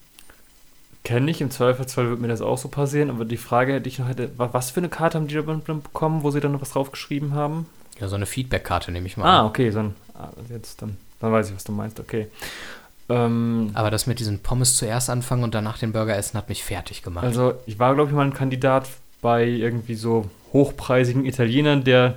Kenne 1.07 1.31
ich, 1.31 1.39
im 1.39 1.51
Zweifelsfall 1.51 2.09
wird 2.09 2.19
mir 2.19 2.27
das 2.27 2.41
auch 2.41 2.57
so 2.57 2.67
passieren, 2.67 3.09
aber 3.09 3.23
die 3.23 3.37
Frage, 3.37 3.79
die 3.79 3.87
ich 3.87 3.97
noch 3.99 4.09
hätte, 4.09 4.29
wa- 4.37 4.49
was 4.51 4.71
für 4.71 4.81
eine 4.81 4.89
Karte 4.89 5.17
haben 5.17 5.27
die 5.27 5.35
da 5.35 5.41
bekommen, 5.41 6.21
wo 6.23 6.31
sie 6.31 6.41
dann 6.41 6.51
noch 6.51 6.59
was 6.61 6.71
draufgeschrieben 6.71 7.33
haben? 7.33 7.65
Ja, 8.01 8.09
so 8.09 8.15
eine 8.17 8.25
Feedback-Karte 8.25 8.91
nehme 8.91 9.07
ich 9.07 9.15
mal 9.15 9.23
Ah, 9.25 9.39
an. 9.39 9.45
okay, 9.45 9.71
dann, 9.71 9.95
ah, 10.15 10.27
jetzt, 10.49 10.81
dann, 10.81 10.97
dann 11.21 11.31
weiß 11.31 11.47
ich, 11.49 11.55
was 11.55 11.63
du 11.63 11.71
meinst, 11.71 12.01
okay. 12.01 12.27
Ähm, 13.07 13.71
Aber 13.73 13.89
das 13.89 14.05
mit 14.05 14.19
diesen 14.19 14.39
Pommes 14.39 14.75
zuerst 14.75 15.09
anfangen 15.09 15.45
und 15.45 15.55
danach 15.55 15.77
den 15.77 15.93
Burger 15.93 16.17
essen 16.17 16.37
hat 16.37 16.49
mich 16.49 16.63
fertig 16.65 17.03
gemacht. 17.03 17.23
also, 17.23 17.53
ich 17.65 17.79
war, 17.79 17.95
glaube 17.95 18.09
ich, 18.09 18.15
mal 18.15 18.25
ein 18.25 18.33
Kandidat 18.33 18.89
bei 19.21 19.45
irgendwie 19.45 19.95
so 19.95 20.29
hochpreisigen 20.51 21.25
Italienern, 21.25 21.85
der 21.85 22.15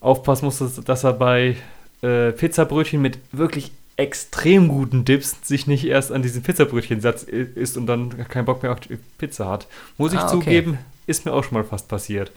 aufpassen 0.00 0.44
musste, 0.44 0.70
dass 0.84 1.02
er 1.02 1.12
bei 1.12 1.56
äh, 2.02 2.30
Pizzabrötchen 2.30 3.02
mit 3.02 3.18
wirklich 3.32 3.72
extrem 3.96 4.68
guten 4.68 5.04
Dips 5.04 5.36
sich 5.42 5.66
nicht 5.66 5.84
erst 5.84 6.12
an 6.12 6.22
diesen 6.22 6.42
Pizzabrötchensatz 6.42 7.22
isst 7.22 7.76
und 7.76 7.86
dann 7.86 8.28
keinen 8.28 8.44
Bock 8.44 8.62
mehr 8.62 8.72
auf 8.72 8.80
die 8.80 8.98
Pizza 9.18 9.48
hat. 9.48 9.66
Muss 9.96 10.12
ich 10.12 10.18
Ah, 10.18 10.26
okay. 10.26 10.32
zugeben, 10.44 10.78
ist 11.06 11.24
mir 11.24 11.32
auch 11.32 11.44
schon 11.44 11.54
mal 11.54 11.64
fast 11.64 11.88
passiert. 11.88 12.30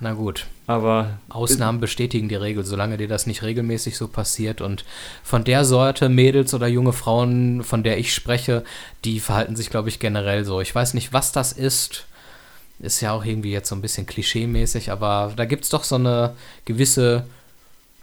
Na 0.00 0.12
gut, 0.12 0.46
Aber 0.66 1.18
Ausnahmen 1.28 1.78
bestätigen 1.78 2.28
die 2.28 2.34
Regel, 2.34 2.64
solange 2.64 2.96
dir 2.96 3.06
das 3.06 3.26
nicht 3.28 3.42
regelmäßig 3.44 3.96
so 3.96 4.08
passiert. 4.08 4.60
Und 4.60 4.84
von 5.22 5.44
der 5.44 5.64
Sorte 5.64 6.08
Mädels 6.08 6.52
oder 6.52 6.66
junge 6.66 6.92
Frauen, 6.92 7.62
von 7.62 7.84
der 7.84 7.96
ich 7.98 8.12
spreche, 8.12 8.64
die 9.04 9.20
verhalten 9.20 9.54
sich, 9.54 9.70
glaube 9.70 9.88
ich, 9.88 10.00
generell 10.00 10.44
so. 10.44 10.60
Ich 10.60 10.74
weiß 10.74 10.94
nicht, 10.94 11.12
was 11.12 11.30
das 11.30 11.52
ist. 11.52 12.06
Ist 12.80 13.00
ja 13.00 13.12
auch 13.12 13.24
irgendwie 13.24 13.52
jetzt 13.52 13.68
so 13.68 13.76
ein 13.76 13.80
bisschen 13.82 14.04
klischee-mäßig, 14.06 14.90
aber 14.90 15.32
da 15.36 15.44
gibt 15.44 15.62
es 15.62 15.70
doch 15.70 15.84
so 15.84 15.94
eine 15.94 16.34
gewisse 16.64 17.24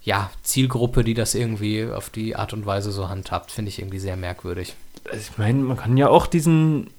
ja, 0.04 0.32
Zielgruppe, 0.42 1.04
die 1.04 1.14
das 1.14 1.36
irgendwie 1.36 1.86
auf 1.86 2.10
die 2.10 2.36
Art 2.36 2.54
und 2.54 2.66
Weise 2.66 2.92
so 2.92 3.10
handhabt. 3.10 3.52
Finde 3.52 3.70
ich 3.70 3.80
irgendwie 3.80 4.00
sehr 4.00 4.16
merkwürdig. 4.16 4.76
Also 5.06 5.18
ich 5.32 5.38
meine, 5.38 5.60
man 5.60 5.78
kann 5.78 5.98
ja 5.98 6.10
auch 6.10 6.28
diesen 6.28 6.90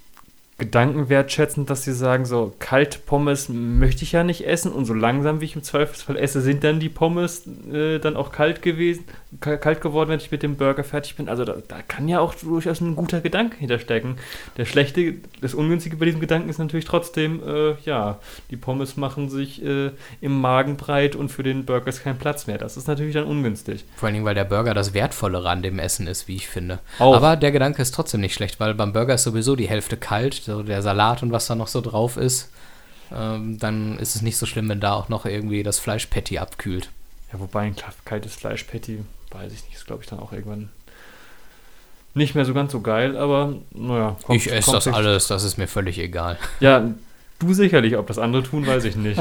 Gedanken 0.59 1.09
wertschätzen, 1.09 1.67
dass 1.67 1.83
sie 1.83 1.93
sagen, 1.93 2.25
so 2.25 2.53
kalte 2.61 2.99
Pommes 3.01 3.49
möchte 3.49 4.05
ich 4.05 4.13
ja 4.13 4.23
nicht 4.23 4.47
essen 4.47 4.71
und 4.71 4.85
so 4.85 4.95
langsam 4.95 5.41
wie 5.41 5.47
ich 5.47 5.57
im 5.57 5.65
Zweifelsfall 5.65 6.17
esse, 6.17 6.41
sind 6.41 6.63
dann 6.63 6.79
die 6.79 6.89
Pommes 6.89 7.45
äh, 7.73 7.99
dann 7.99 8.15
auch 8.17 8.31
kalt 8.31 8.63
gewesen, 8.63 9.05
ka- 9.41 9.57
kalt 9.57 9.81
geworden, 9.81 10.11
wenn 10.11 10.21
ich 10.21 10.31
mit 10.31 10.45
dem 10.45 10.57
Burger 10.57 10.85
fertig 10.85 11.17
bin. 11.17 11.29
Also 11.29 11.45
da, 11.45 11.57
da 11.67 11.83
kann 11.83 12.07
ja 12.07 12.21
auch 12.21 12.35
durchaus 12.35 12.81
ein 12.81 12.95
guter 12.95 13.21
Gedanke 13.21 13.57
hinterstecken. 13.57 14.19
Der 14.57 14.65
schlechte, 14.65 15.15
das 15.41 15.55
Ungünstige 15.55 15.97
bei 15.97 16.05
diesem 16.05 16.21
Gedanken 16.21 16.49
ist 16.49 16.59
natürlich 16.59 16.85
trotzdem, 16.85 17.41
äh, 17.45 17.75
ja, 17.85 18.21
die 18.51 18.57
Pommes 18.57 18.97
machen 18.97 19.31
sich 19.31 19.65
äh, 19.65 19.91
im 20.21 20.41
Magen 20.41 20.77
breit 20.77 21.17
und 21.17 21.31
für 21.31 21.43
den 21.43 21.65
Burger 21.65 21.89
ist 21.89 22.05
kein 22.05 22.19
Platz 22.19 22.47
mehr. 22.47 22.59
Das 22.59 22.77
ist 22.77 22.87
natürlich 22.87 23.15
dann 23.15 23.25
ungünstig. 23.25 23.85
Vor 23.97 24.07
allen 24.07 24.15
Dingen, 24.15 24.27
weil 24.27 24.37
der 24.37 24.45
Burger 24.45 24.75
das 24.75 24.95
Wertvollere 24.95 25.49
an 25.49 25.63
dem 25.63 25.81
Essen 25.81 26.07
ist, 26.07 26.29
wie 26.29 26.37
ich 26.37 26.47
finde. 26.47 26.79
Auch. 27.01 27.17
Aber 27.17 27.35
der 27.37 27.51
Gedanke 27.51 27.83
ist 27.83 27.95
trotzdem 27.95 28.21
nicht 28.21 28.35
schlecht, 28.35 28.61
weil 28.61 28.75
beim 28.75 28.93
Burger 28.93 29.15
ist 29.15 29.25
sowieso 29.25 29.57
die 29.57 29.69
Hälfte 29.69 29.97
kalt, 29.97 30.42
so 30.45 30.63
der 30.63 30.83
Salat 30.83 31.23
und 31.23 31.33
was 31.33 31.47
da 31.47 31.55
noch 31.55 31.69
so 31.69 31.81
drauf 31.81 32.17
ist. 32.17 32.51
Ähm, 33.15 33.59
dann 33.59 33.99
ist 33.99 34.17
es 34.17 34.23
nicht 34.23 34.37
so 34.39 34.47
schlimm, 34.47 34.69
wenn 34.69 34.81
da 34.81 34.95
auch 34.95 35.09
noch 35.09 35.27
irgendwie 35.27 35.63
das 35.63 35.79
Fleischpatty 35.79 36.39
abkühlt. 36.39 36.91
Ja, 37.33 37.41
wobei 37.41 37.63
ein 37.63 37.77
kaltes 38.05 38.35
Fleischpatty, 38.35 39.05
weiß 39.31 39.53
ich 39.53 39.65
nicht, 39.65 39.75
ist 39.75 39.87
glaube 39.87 40.03
ich 40.03 40.09
dann 40.09 40.19
auch 40.19 40.33
irgendwann 40.33 40.71
nicht 42.15 42.35
mehr 42.35 42.45
so 42.45 42.53
ganz 42.55 42.73
so 42.73 42.81
geil, 42.81 43.17
aber 43.17 43.55
naja. 43.73 44.17
kommt- 44.23 44.37
ich 44.39 44.53
esse 44.53 44.73
das 44.73 44.87
alles, 44.89 45.29
das 45.29 45.45
ist 45.45 45.57
mir 45.57 45.67
völlig 45.69 45.99
egal. 45.99 46.39
Ja, 46.61 46.91
du 47.39 47.55
sicherlich, 47.55 47.97
ob 47.97 48.07
das 48.07 48.19
andere 48.19 48.43
tun, 48.43 48.67
weiß 48.67 48.85
ich 48.85 48.97
nicht. 48.97 49.21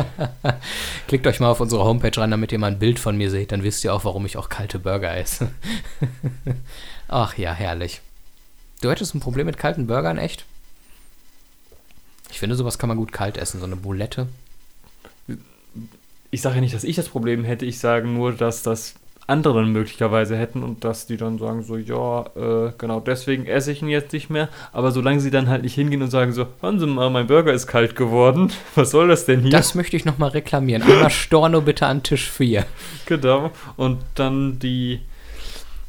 Klickt 1.08 1.26
euch 1.28 1.40
mal 1.40 1.50
auf 1.50 1.62
unsere 1.62 1.84
Homepage 1.86 2.16
rein, 2.20 2.32
damit 2.32 2.52
ihr 2.52 2.60
mal 2.60 2.68
ein 2.68 2.80
Bild 2.80 3.00
von 3.00 3.16
mir 3.18 3.30
seht, 3.32 3.52
dann 3.54 3.64
wisst 3.64 3.84
ihr 3.86 3.94
auch, 3.94 4.04
warum 4.06 4.26
ich 4.26 4.36
auch 4.38 4.50
kalte 4.50 4.78
Burger 4.80 5.16
esse. 5.16 5.50
Ach 7.08 7.38
ja, 7.38 7.54
herrlich. 7.54 8.02
Du 8.82 8.90
hättest 8.90 9.16
ein 9.16 9.20
Problem 9.22 9.46
mit 9.46 9.58
kalten 9.58 9.88
Burgern, 9.88 10.18
echt? 10.18 10.46
Ich 12.32 12.40
finde, 12.40 12.56
sowas 12.56 12.80
kann 12.80 12.88
man 12.88 12.98
gut 12.98 13.12
kalt 13.12 13.38
essen, 13.38 13.60
so 13.60 13.66
eine 13.66 13.76
Boulette. 13.76 14.28
Ich 16.32 16.42
sage 16.42 16.56
ja 16.56 16.62
nicht, 16.62 16.74
dass 16.74 16.84
ich 16.84 16.96
das 16.96 17.10
Problem 17.10 17.44
hätte, 17.44 17.66
ich 17.66 17.80
sage 17.80 18.08
nur, 18.08 18.32
dass 18.32 18.64
das 18.64 18.96
andere 19.28 19.66
möglicherweise 19.66 20.36
hätten 20.36 20.62
und 20.62 20.84
dass 20.84 21.08
die 21.08 21.18
dann 21.18 21.40
sagen 21.40 21.64
so, 21.64 21.78
ja, 21.78 22.26
äh, 22.36 22.74
genau 22.78 23.00
deswegen 23.00 23.46
esse 23.46 23.72
ich 23.72 23.82
ihn 23.82 23.88
jetzt 23.88 24.12
nicht 24.14 24.30
mehr. 24.30 24.50
Aber 24.74 24.92
solange 24.92 25.20
sie 25.20 25.32
dann 25.32 25.48
halt 25.48 25.64
nicht 25.64 25.76
hingehen 25.76 26.02
und 26.02 26.10
sagen 26.10 26.34
so, 26.34 26.48
hören 26.60 26.80
Sie 26.80 26.86
mal, 26.86 27.10
mein 27.10 27.28
Burger 27.28 27.54
ist 27.54 27.68
kalt 27.68 27.96
geworden, 27.96 28.52
was 28.76 28.92
soll 28.92 29.08
das 29.08 29.26
denn 29.26 29.42
hier? 29.42 29.52
Das 29.52 29.74
möchte 29.74 29.96
ich 29.96 30.06
nochmal 30.06 30.30
reklamieren. 30.30 30.84
Einmal 30.84 31.10
Storno 31.10 31.62
bitte 31.62 31.86
an 31.86 32.04
Tisch 32.04 32.30
4. 32.30 32.66
Genau. 33.06 33.52
Und 33.78 34.00
dann 34.16 34.60
die, 34.60 35.00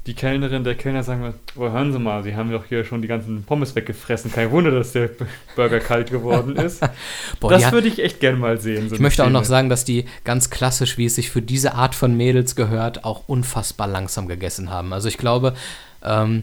die 0.06 0.14
Kellnerin, 0.14 0.64
der 0.64 0.74
Kellner 0.74 1.04
sagen 1.04 1.22
wir, 1.22 1.34
oh, 1.56 1.70
hören 1.70 1.92
Sie 1.92 1.98
mal, 2.00 2.24
Sie 2.24 2.34
haben 2.34 2.50
doch 2.50 2.64
hier 2.64 2.84
schon 2.84 3.02
die 3.02 3.08
ganzen 3.08 3.44
Pommes 3.44 3.76
weggefressen. 3.76 4.32
Kein 4.32 4.50
Wunder, 4.50 4.72
dass 4.72 4.92
der 4.92 5.10
Burger 5.54 5.78
kalt 5.78 6.10
geworden 6.10 6.56
ist. 6.56 6.80
Boah, 7.40 7.50
das 7.50 7.70
würde 7.70 7.86
ich 7.86 8.02
echt 8.02 8.18
gerne 8.18 8.36
mal 8.36 8.60
sehen. 8.60 8.88
so 8.88 8.96
Ich 8.96 9.00
möchte 9.00 9.24
auch 9.24 9.30
noch 9.30 9.44
Szene. 9.44 9.56
sagen, 9.56 9.68
dass 9.68 9.84
die 9.84 10.06
ganz 10.24 10.50
klassisch, 10.50 10.98
wie 10.98 11.06
es 11.06 11.14
sich 11.14 11.30
für 11.30 11.40
diese 11.40 11.74
Art 11.74 11.94
von 11.94 12.16
Mädels 12.16 12.56
gehört, 12.56 13.04
auch 13.04 13.28
unfassbar 13.28 13.86
langsam 13.86 14.26
gegessen 14.26 14.70
haben. 14.70 14.92
Also 14.92 15.06
ich 15.06 15.18
glaube, 15.18 15.54
ähm, 16.02 16.42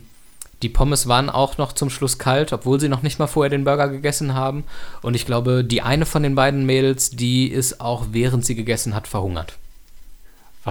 die 0.61 0.69
Pommes 0.69 1.07
waren 1.07 1.29
auch 1.29 1.57
noch 1.57 1.73
zum 1.73 1.89
Schluss 1.89 2.17
kalt, 2.17 2.53
obwohl 2.53 2.79
sie 2.79 2.87
noch 2.87 3.01
nicht 3.01 3.19
mal 3.19 3.27
vorher 3.27 3.49
den 3.49 3.65
Burger 3.65 3.89
gegessen 3.89 4.35
haben. 4.35 4.63
Und 5.01 5.15
ich 5.15 5.25
glaube, 5.25 5.65
die 5.65 5.81
eine 5.81 6.05
von 6.05 6.23
den 6.23 6.35
beiden 6.35 6.65
Mädels, 6.65 7.11
die 7.11 7.47
ist 7.47 7.81
auch 7.81 8.07
während 8.11 8.45
sie 8.45 8.55
gegessen 8.55 8.95
hat, 8.95 9.07
verhungert. 9.07 9.57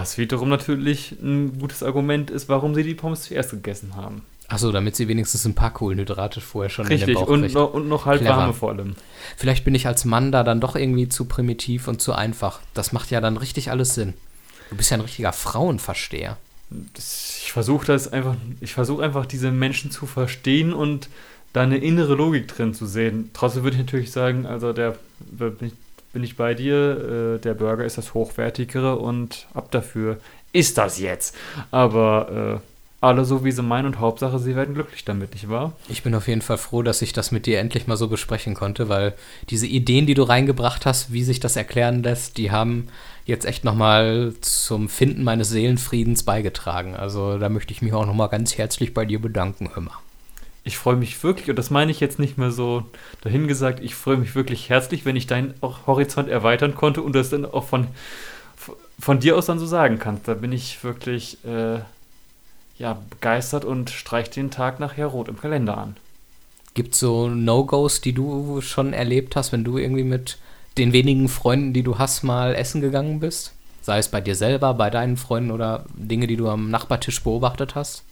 Was 0.00 0.16
wiederum 0.16 0.48
natürlich 0.48 1.12
ein 1.20 1.58
gutes 1.58 1.82
Argument 1.82 2.30
ist, 2.30 2.48
warum 2.48 2.74
sie 2.74 2.84
die 2.84 2.94
Pommes 2.94 3.22
zuerst 3.22 3.50
gegessen 3.50 3.96
haben. 3.96 4.22
Achso, 4.46 4.72
damit 4.72 4.96
sie 4.96 5.08
wenigstens 5.08 5.44
ein 5.44 5.54
paar 5.54 5.72
Kohlenhydrate 5.72 6.40
vorher 6.40 6.70
schon 6.70 6.86
in 6.86 6.92
Richtig, 6.92 7.06
den 7.06 7.14
Bauch 7.16 7.26
und 7.26 7.52
noch, 7.52 7.74
und 7.74 7.88
noch 7.88 8.06
halb 8.06 8.20
Clever. 8.20 8.36
warme 8.36 8.54
vor 8.54 8.70
allem. 8.70 8.94
Vielleicht 9.36 9.64
bin 9.64 9.74
ich 9.74 9.86
als 9.86 10.04
Mann 10.04 10.32
da 10.32 10.42
dann 10.44 10.60
doch 10.60 10.74
irgendwie 10.74 11.08
zu 11.08 11.26
primitiv 11.26 11.86
und 11.88 12.00
zu 12.00 12.12
einfach. 12.14 12.60
Das 12.72 12.92
macht 12.92 13.10
ja 13.10 13.20
dann 13.20 13.36
richtig 13.36 13.70
alles 13.70 13.94
Sinn. 13.94 14.14
Du 14.70 14.76
bist 14.76 14.90
ja 14.90 14.96
ein 14.96 15.02
richtiger 15.02 15.32
Frauenversteher. 15.32 16.38
Ich 16.96 17.50
versuche 17.52 17.86
das 17.86 18.10
einfach, 18.12 18.36
ich 18.60 18.72
versuche 18.72 19.02
einfach 19.02 19.26
diese 19.26 19.50
Menschen 19.50 19.90
zu 19.90 20.06
verstehen 20.06 20.72
und 20.72 21.08
da 21.52 21.62
eine 21.62 21.78
innere 21.78 22.14
Logik 22.14 22.48
drin 22.48 22.72
zu 22.72 22.86
sehen. 22.86 23.30
Trotzdem 23.34 23.64
würde 23.64 23.76
ich 23.76 23.82
natürlich 23.82 24.12
sagen, 24.12 24.46
also 24.46 24.72
der 24.72 24.96
bin 26.12 26.22
ich, 26.22 26.36
bei 26.36 26.54
dir, 26.54 27.36
äh, 27.36 27.38
der 27.38 27.54
Burger 27.54 27.84
ist 27.84 27.98
das 27.98 28.14
hochwertigere 28.14 28.96
und 28.96 29.46
ab 29.54 29.70
dafür 29.70 30.18
ist 30.52 30.78
das 30.78 30.98
jetzt. 30.98 31.34
Aber 31.70 32.60
äh, 32.60 32.68
alle 33.00 33.24
so 33.24 33.44
wie 33.44 33.52
sie 33.52 33.62
meinen 33.62 33.86
und 33.86 34.00
Hauptsache 34.00 34.38
sie 34.38 34.56
werden 34.56 34.74
glücklich 34.74 35.04
damit, 35.04 35.32
nicht 35.32 35.48
wahr? 35.48 35.72
Ich 35.88 36.02
bin 36.02 36.14
auf 36.14 36.26
jeden 36.26 36.42
Fall 36.42 36.58
froh, 36.58 36.82
dass 36.82 37.00
ich 37.02 37.12
das 37.12 37.30
mit 37.30 37.46
dir 37.46 37.60
endlich 37.60 37.86
mal 37.86 37.96
so 37.96 38.08
besprechen 38.08 38.54
konnte, 38.54 38.88
weil 38.88 39.14
diese 39.50 39.66
Ideen, 39.66 40.06
die 40.06 40.14
du 40.14 40.24
reingebracht 40.24 40.84
hast, 40.84 41.12
wie 41.12 41.22
sich 41.22 41.38
das 41.38 41.54
erklären 41.54 42.02
lässt, 42.02 42.38
die 42.38 42.50
haben 42.50 42.88
jetzt 43.24 43.44
echt 43.44 43.62
nochmal 43.62 44.32
zum 44.40 44.88
Finden 44.88 45.22
meines 45.22 45.50
Seelenfriedens 45.50 46.24
beigetragen. 46.24 46.96
Also 46.96 47.38
da 47.38 47.48
möchte 47.48 47.72
ich 47.72 47.82
mich 47.82 47.92
auch 47.92 48.06
nochmal 48.06 48.30
ganz 48.30 48.58
herzlich 48.58 48.94
bei 48.94 49.04
dir 49.04 49.20
bedanken, 49.20 49.74
Hümmer. 49.74 49.92
Ich 50.64 50.76
freue 50.76 50.96
mich 50.96 51.22
wirklich, 51.22 51.48
und 51.48 51.56
das 51.56 51.70
meine 51.70 51.90
ich 51.90 52.00
jetzt 52.00 52.18
nicht 52.18 52.36
mehr 52.36 52.50
so 52.50 52.84
dahingesagt, 53.22 53.80
ich 53.80 53.94
freue 53.94 54.18
mich 54.18 54.34
wirklich 54.34 54.68
herzlich, 54.68 55.04
wenn 55.04 55.16
ich 55.16 55.26
deinen 55.26 55.54
Horizont 55.62 56.28
erweitern 56.28 56.74
konnte 56.74 57.02
und 57.02 57.14
das 57.14 57.30
dann 57.30 57.46
auch 57.46 57.64
von, 57.64 57.86
von 58.98 59.20
dir 59.20 59.36
aus 59.36 59.46
dann 59.46 59.58
so 59.58 59.66
sagen 59.66 59.98
kannst. 59.98 60.28
Da 60.28 60.34
bin 60.34 60.52
ich 60.52 60.84
wirklich 60.84 61.38
äh, 61.44 61.80
ja, 62.78 62.98
begeistert 63.10 63.64
und 63.64 63.90
streich 63.90 64.30
den 64.30 64.50
Tag 64.50 64.80
nachher 64.80 65.06
rot 65.06 65.28
im 65.28 65.40
Kalender 65.40 65.78
an. 65.78 65.96
Gibt 66.74 66.94
es 66.94 67.00
so 67.00 67.28
No-Gos, 67.28 68.00
die 68.00 68.12
du 68.12 68.60
schon 68.60 68.92
erlebt 68.92 69.36
hast, 69.36 69.52
wenn 69.52 69.64
du 69.64 69.78
irgendwie 69.78 70.04
mit 70.04 70.38
den 70.76 70.92
wenigen 70.92 71.28
Freunden, 71.28 71.72
die 71.72 71.82
du 71.82 71.98
hast, 71.98 72.22
mal 72.22 72.54
essen 72.54 72.80
gegangen 72.80 73.20
bist? 73.20 73.52
Sei 73.82 73.98
es 73.98 74.08
bei 74.08 74.20
dir 74.20 74.36
selber, 74.36 74.74
bei 74.74 74.90
deinen 74.90 75.16
Freunden 75.16 75.50
oder 75.50 75.86
Dinge, 75.94 76.26
die 76.26 76.36
du 76.36 76.48
am 76.48 76.70
Nachbartisch 76.70 77.22
beobachtet 77.22 77.74
hast? 77.74 78.04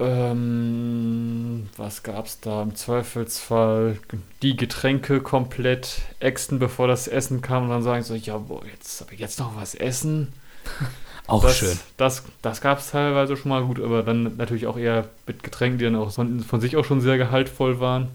Ähm, 0.00 1.68
was 1.76 2.02
gab's 2.02 2.40
da? 2.40 2.62
Im 2.62 2.74
Zweifelsfall 2.74 3.98
die 4.42 4.56
Getränke 4.56 5.20
komplett 5.20 6.02
ächzen, 6.18 6.58
bevor 6.58 6.88
das 6.88 7.08
Essen 7.08 7.42
kam 7.42 7.64
und 7.64 7.70
dann 7.70 7.82
sagen 7.82 8.02
so, 8.02 8.14
ja, 8.14 8.38
boah, 8.38 8.64
jetzt 8.66 9.02
aber 9.02 9.14
jetzt 9.14 9.38
noch 9.38 9.56
was 9.56 9.74
essen. 9.74 10.32
Auch 11.26 11.42
das, 11.42 11.56
schön. 11.56 11.78
Das, 11.96 12.24
das 12.42 12.60
gab 12.60 12.78
es 12.78 12.90
teilweise 12.90 13.36
schon 13.36 13.50
mal 13.50 13.64
gut, 13.64 13.80
aber 13.80 14.02
dann 14.02 14.36
natürlich 14.36 14.66
auch 14.66 14.76
eher 14.76 15.08
mit 15.26 15.44
Getränken, 15.44 15.78
die 15.78 15.84
dann 15.84 15.94
auch 15.94 16.10
von, 16.10 16.40
von 16.40 16.60
sich 16.60 16.76
auch 16.76 16.84
schon 16.84 17.00
sehr 17.00 17.16
gehaltvoll 17.16 17.78
waren. 17.78 18.08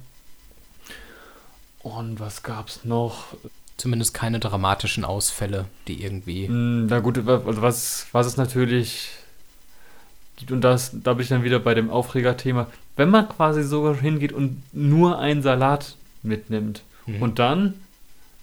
Und 1.80 2.20
was 2.20 2.44
gab's 2.44 2.82
noch? 2.84 3.28
Zumindest 3.78 4.14
keine 4.14 4.40
dramatischen 4.42 5.06
Ausfälle, 5.06 5.66
die 5.88 6.04
irgendwie. 6.04 6.48
Hm, 6.48 6.88
Na 6.88 7.00
gut, 7.00 7.18
also 7.26 7.62
was, 7.62 8.08
was 8.12 8.28
es 8.28 8.36
natürlich 8.36 9.12
und 10.52 10.62
das, 10.62 10.92
da 11.04 11.14
bin 11.14 11.24
ich 11.24 11.30
dann 11.30 11.44
wieder 11.44 11.60
bei 11.60 11.74
dem 11.74 11.90
Aufregerthema, 11.90 12.68
wenn 12.96 13.10
man 13.10 13.28
quasi 13.30 13.64
sogar 13.64 13.96
hingeht 13.96 14.34
und 14.34 14.62
nur 14.74 15.20
einen 15.20 15.42
Salat 15.42 15.96
mitnimmt 16.24 16.84
Mhm. 17.06 17.22
und 17.22 17.40
dann, 17.40 17.74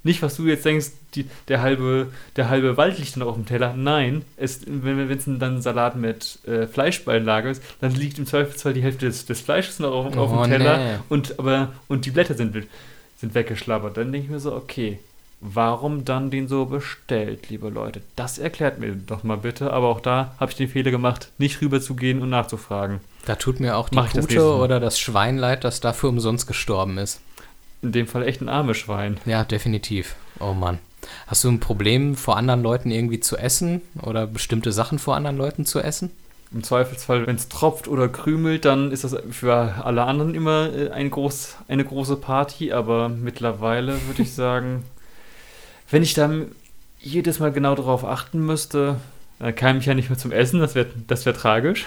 nicht 0.05 0.23
was 0.23 0.37
du 0.37 0.45
jetzt 0.47 0.65
denkst, 0.65 0.87
die, 1.15 1.27
der, 1.49 1.61
halbe, 1.61 2.09
der 2.37 2.49
halbe 2.49 2.77
Wald 2.79 2.99
liegt 2.99 3.15
dann 3.17 3.23
auf 3.23 3.35
dem 3.35 3.45
Teller, 3.47 3.75
nein, 3.77 4.23
es, 4.39 4.61
wenn 4.67 4.99
es 5.11 5.25
dann 5.27 5.41
ein 5.57 5.63
Salat 5.63 5.97
mit 5.97 6.39
äh, 6.47 6.67
Fleischbeilage 6.67 7.51
ist, 7.51 7.63
dann 7.81 7.95
liegt 7.95 8.19
im 8.19 8.27
Zweifelsfall 8.27 8.73
die 8.73 8.83
Hälfte 8.83 9.07
des, 9.07 9.27
des 9.27 9.41
Fleisches 9.43 9.79
noch 9.81 9.93
auf, 9.93 10.17
auf 10.17 10.33
Oh, 10.33 10.43
dem 10.45 10.51
Teller 10.51 10.79
nee. 10.79 10.99
und, 11.11 11.39
aber, 11.39 11.73
und 11.89 12.07
die 12.07 12.11
Blätter 12.11 12.35
sind, 12.35 12.57
sind 13.19 13.35
weggeschlabbert. 13.35 13.97
Dann 13.99 14.13
denke 14.13 14.25
ich 14.27 14.31
mir 14.33 14.41
so, 14.41 14.55
okay, 14.55 14.99
warum 15.45 16.05
dann 16.05 16.31
den 16.31 16.49
so 16.49 16.65
bestellt, 16.65 17.51
liebe 17.51 17.69
Leute? 17.69 18.01
Das 18.17 18.39
erklärt 18.39 18.79
mir 18.79 18.95
doch 18.95 19.23
mal 19.23 19.37
bitte. 19.37 19.73
Aber 19.73 19.89
auch 19.89 20.01
da 20.01 20.35
habe 20.41 20.51
ich 20.51 20.57
den 20.57 20.69
Fehler 20.69 20.91
gemacht, 20.91 21.31
nicht 21.39 21.61
rüber 21.61 21.81
zu 21.81 21.95
gehen 21.95 22.23
und 22.23 22.31
nachzufragen. 22.31 23.01
Da 23.27 23.37
tut 23.37 23.61
mir 23.61 23.77
auch 23.77 23.91
die 23.91 23.97
Mach 23.97 24.13
das 24.13 24.35
oder 24.37 24.81
das 24.81 24.99
Schwein 24.99 25.37
leid, 25.37 25.65
das 25.65 25.81
dafür 25.81 26.09
umsonst 26.09 26.47
gestorben 26.47 26.99
ist. 26.99 27.21
In 27.83 27.93
dem 27.93 28.07
Fall 28.07 28.27
echt 28.27 28.41
ein 28.41 28.49
armes 28.49 28.79
Schwein. 28.79 29.19
Ja, 29.27 29.45
definitiv. 29.45 30.17
Oh 30.41 30.55
Mann. 30.55 30.79
Hast 31.27 31.45
du 31.45 31.51
ein 31.51 31.61
Problem, 31.61 32.17
vor 32.17 32.39
anderen 32.39 32.63
Leuten 32.63 32.91
irgendwie 32.91 33.21
zu 33.21 33.37
essen 33.37 33.83
oder 34.01 34.27
bestimmte 34.27 34.73
Sachen 34.73 34.99
vor 34.99 35.15
anderen 35.15 35.37
Leuten 35.37 35.67
zu 35.67 35.81
essen? 35.81 36.11
Im 36.51 36.63
Zweifelsfall, 36.63 37.27
wenn 37.27 37.37
es 37.37 37.49
tropft 37.49 37.89
oder 37.89 38.09
krümelt, 38.09 38.65
dann 38.65 38.93
ist 38.93 39.05
das 39.05 39.17
für 39.31 39.85
alle 39.85 40.05
anderen 40.05 40.35
immer 40.35 40.73
äh, 40.73 40.91
ein 40.91 41.11
groß, 41.11 41.57
eine 41.69 41.85
große 41.85 42.17
Party. 42.17 42.73
Aber 42.73 43.11
mittlerweile 43.11 44.01
würde 44.07 44.23
ich 44.23 44.33
sagen, 44.35 44.85
wenn 45.91 46.03
ich 46.03 46.15
dann 46.15 46.47
jedes 46.99 47.39
Mal 47.39 47.53
genau 47.53 47.75
darauf 47.75 48.05
achten 48.05 48.45
müsste, 48.45 48.97
dann 49.39 49.55
käme 49.55 49.79
ich 49.79 49.87
ja 49.87 49.95
nicht 49.95 50.11
mehr 50.11 50.19
zum 50.19 50.33
Essen. 50.33 50.61
Das 50.61 50.75
wäre 50.75 50.87
das 51.07 51.27
wär 51.27 51.35
tragisch. 51.35 51.87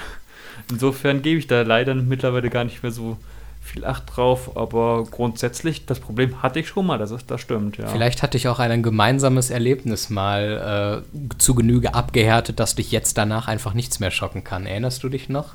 Insofern 0.71 1.21
gebe 1.21 1.39
ich 1.39 1.47
da 1.47 1.61
leider 1.61 1.95
mittlerweile 1.95 2.49
gar 2.49 2.63
nicht 2.63 2.83
mehr 2.83 2.91
so 2.91 3.17
viel 3.61 3.85
Acht 3.85 4.03
drauf. 4.15 4.55
Aber 4.55 5.05
grundsätzlich, 5.09 5.85
das 5.85 5.99
Problem 5.99 6.41
hatte 6.41 6.59
ich 6.59 6.67
schon 6.67 6.85
mal. 6.85 6.97
Das, 6.97 7.11
ist, 7.11 7.29
das 7.29 7.41
stimmt, 7.41 7.77
ja. 7.77 7.87
Vielleicht 7.87 8.23
hat 8.23 8.33
dich 8.33 8.47
auch 8.47 8.59
ein 8.59 8.83
gemeinsames 8.83 9.49
Erlebnis 9.49 10.09
mal 10.09 11.03
äh, 11.03 11.37
zu 11.37 11.55
Genüge 11.55 11.93
abgehärtet, 11.93 12.59
dass 12.59 12.75
dich 12.75 12.91
jetzt 12.91 13.17
danach 13.17 13.47
einfach 13.47 13.73
nichts 13.73 13.99
mehr 13.99 14.11
schocken 14.11 14.43
kann. 14.43 14.65
Erinnerst 14.65 15.03
du 15.03 15.09
dich 15.09 15.29
noch? 15.29 15.53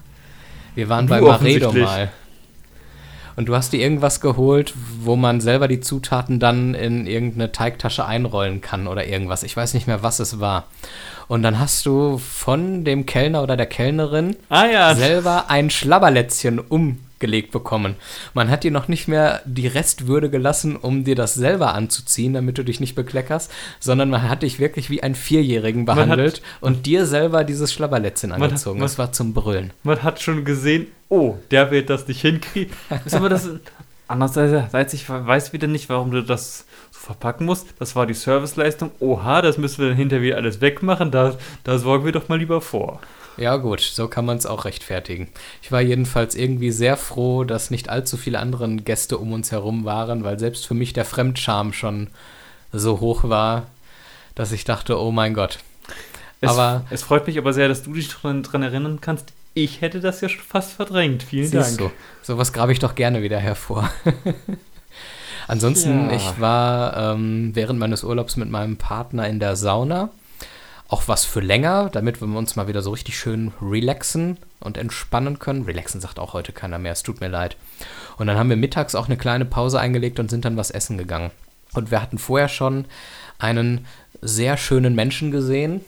Wir 0.74 0.88
waren 0.88 1.06
Du 1.06 1.10
bei 1.10 1.20
Maredo 1.20 1.72
mal. 1.72 2.10
Und 3.36 3.46
du 3.46 3.54
hast 3.54 3.72
dir 3.72 3.80
irgendwas 3.80 4.20
geholt, 4.20 4.74
wo 5.00 5.16
man 5.16 5.40
selber 5.40 5.68
die 5.68 5.80
Zutaten 5.80 6.38
dann 6.38 6.74
in 6.74 7.06
irgendeine 7.06 7.52
Teigtasche 7.52 8.04
einrollen 8.04 8.60
kann 8.60 8.86
oder 8.86 9.06
irgendwas. 9.06 9.42
Ich 9.42 9.56
weiß 9.56 9.74
nicht 9.74 9.86
mehr, 9.86 10.02
was 10.02 10.20
es 10.20 10.40
war. 10.40 10.64
Und 11.28 11.42
dann 11.42 11.58
hast 11.58 11.86
du 11.86 12.18
von 12.18 12.84
dem 12.84 13.06
Kellner 13.06 13.42
oder 13.42 13.56
der 13.56 13.66
Kellnerin 13.66 14.36
Ah 14.48 14.66
ja, 14.66 14.94
selber 14.94 15.44
ein 15.48 15.70
Schlabberlätzchen 15.70 16.58
umgelegt 17.22 17.52
bekommen. 17.52 17.94
Man 18.34 18.50
hat 18.50 18.64
dir 18.64 18.72
noch 18.72 18.88
nicht 18.88 19.06
mehr 19.06 19.42
die 19.44 19.68
Restwürde 19.68 20.28
gelassen, 20.28 20.74
um 20.76 21.04
dir 21.04 21.14
das 21.14 21.34
selber 21.34 21.72
anzuziehen, 21.74 22.34
damit 22.34 22.58
du 22.58 22.64
dich 22.64 22.80
nicht 22.80 22.96
bekleckerst, 22.96 23.48
sondern 23.78 24.10
man 24.10 24.28
hat 24.28 24.42
dich 24.42 24.58
wirklich 24.58 24.90
wie 24.90 25.02
einen 25.04 25.14
Vierjährigen 25.14 25.86
hat- 25.88 25.94
behandelt 25.96 26.42
und 26.60 26.84
dir 26.86 27.06
selber 27.06 27.44
dieses 27.44 27.72
Schlabberlätzchen 27.72 28.32
hat- 28.32 28.42
angezogen. 28.42 28.80
man- 28.80 28.86
das 28.86 28.98
war 28.98 29.12
zum 29.12 29.34
Brüllen. 29.34 29.72
man 29.84 30.02
hat 30.02 30.20
schon 30.20 30.44
gesehen, 30.44 30.88
oh, 31.08 31.36
der 31.52 31.70
wird 31.70 31.90
das 31.90 32.08
nicht 32.08 32.20
hinkriegen. 32.22 32.74
Ist 33.04 33.14
aber 33.14 33.28
das. 33.28 33.48
Andererseits, 34.08 34.92
ich 34.92 35.08
weiß 35.08 35.52
wieder 35.54 35.68
nicht, 35.68 35.88
warum 35.88 36.10
du 36.10 36.22
das 36.22 36.66
so 36.90 36.98
verpacken 37.00 37.46
musst. 37.46 37.68
Das 37.78 37.96
war 37.96 38.04
die 38.04 38.12
Serviceleistung. 38.14 38.90
Oha, 39.00 39.40
das 39.40 39.56
müssen 39.56 39.80
wir 39.80 39.88
dann 39.88 39.96
hinterher 39.96 40.22
wieder 40.22 40.36
alles 40.36 40.60
wegmachen. 40.60 41.10
Da, 41.10 41.36
da 41.64 41.78
sorgen 41.78 42.04
wir 42.04 42.12
doch 42.12 42.28
mal 42.28 42.38
lieber 42.38 42.60
vor. 42.60 43.00
Ja 43.38 43.56
gut, 43.56 43.80
so 43.80 44.08
kann 44.08 44.24
man 44.26 44.36
es 44.36 44.46
auch 44.46 44.64
rechtfertigen. 44.66 45.28
Ich 45.62 45.72
war 45.72 45.80
jedenfalls 45.80 46.34
irgendwie 46.34 46.70
sehr 46.70 46.96
froh, 46.96 47.44
dass 47.44 47.70
nicht 47.70 47.88
allzu 47.88 48.16
viele 48.16 48.38
andere 48.38 48.68
Gäste 48.76 49.16
um 49.18 49.32
uns 49.32 49.52
herum 49.52 49.84
waren, 49.84 50.22
weil 50.24 50.38
selbst 50.38 50.66
für 50.66 50.74
mich 50.74 50.92
der 50.92 51.04
Fremdscham 51.04 51.72
schon 51.72 52.08
so 52.72 53.00
hoch 53.00 53.24
war, 53.24 53.66
dass 54.34 54.52
ich 54.52 54.64
dachte, 54.64 54.98
oh 55.00 55.10
mein 55.10 55.34
Gott. 55.34 55.58
Es, 56.40 56.50
Aber- 56.50 56.84
es 56.90 57.02
freut 57.02 57.26
mich 57.26 57.38
aber 57.38 57.52
sehr, 57.52 57.68
dass 57.68 57.82
du 57.82 57.92
dich 57.94 58.08
dran, 58.08 58.42
dran 58.42 58.62
erinnern 58.62 58.98
kannst. 59.00 59.32
Ich 59.54 59.80
hätte 59.82 60.00
das 60.00 60.20
ja 60.22 60.28
schon 60.30 60.42
fast 60.44 60.72
verdrängt. 60.72 61.22
Vielen 61.22 61.46
Siehst 61.46 61.78
Dank. 61.80 61.90
du, 61.90 61.90
sowas 62.22 62.52
grabe 62.52 62.72
ich 62.72 62.78
doch 62.78 62.94
gerne 62.94 63.22
wieder 63.22 63.38
hervor. 63.38 63.90
Ansonsten, 65.48 66.08
Ja. 66.10 66.16
ich 66.16 66.40
war 66.40 67.14
ähm, 67.14 67.50
während 67.54 67.78
meines 67.78 68.04
Urlaubs 68.04 68.36
mit 68.36 68.48
meinem 68.50 68.76
Partner 68.76 69.28
in 69.28 69.40
der 69.40 69.56
Sauna. 69.56 70.10
Auch 70.92 71.08
was 71.08 71.24
für 71.24 71.40
länger, 71.40 71.88
damit 71.90 72.20
wir 72.20 72.28
uns 72.36 72.54
mal 72.54 72.68
wieder 72.68 72.82
so 72.82 72.90
richtig 72.90 73.18
schön 73.18 73.54
relaxen 73.62 74.36
und 74.60 74.76
entspannen 74.76 75.38
können. 75.38 75.62
Relaxen 75.62 76.02
sagt 76.02 76.18
auch 76.18 76.34
heute 76.34 76.52
keiner 76.52 76.78
mehr, 76.78 76.92
es 76.92 77.02
tut 77.02 77.22
mir 77.22 77.28
leid. 77.28 77.56
Und 78.18 78.26
dann 78.26 78.36
haben 78.36 78.50
wir 78.50 78.58
mittags 78.58 78.94
auch 78.94 79.06
eine 79.06 79.16
kleine 79.16 79.46
Pause 79.46 79.80
eingelegt 79.80 80.20
und 80.20 80.28
sind 80.28 80.44
dann 80.44 80.58
was 80.58 80.70
essen 80.70 80.98
gegangen. 80.98 81.30
Und 81.72 81.90
wir 81.90 82.02
hatten 82.02 82.18
vorher 82.18 82.50
schon 82.50 82.84
einen 83.38 83.86
sehr 84.20 84.58
schönen 84.58 84.94
Menschen 84.94 85.30
gesehen, 85.30 85.80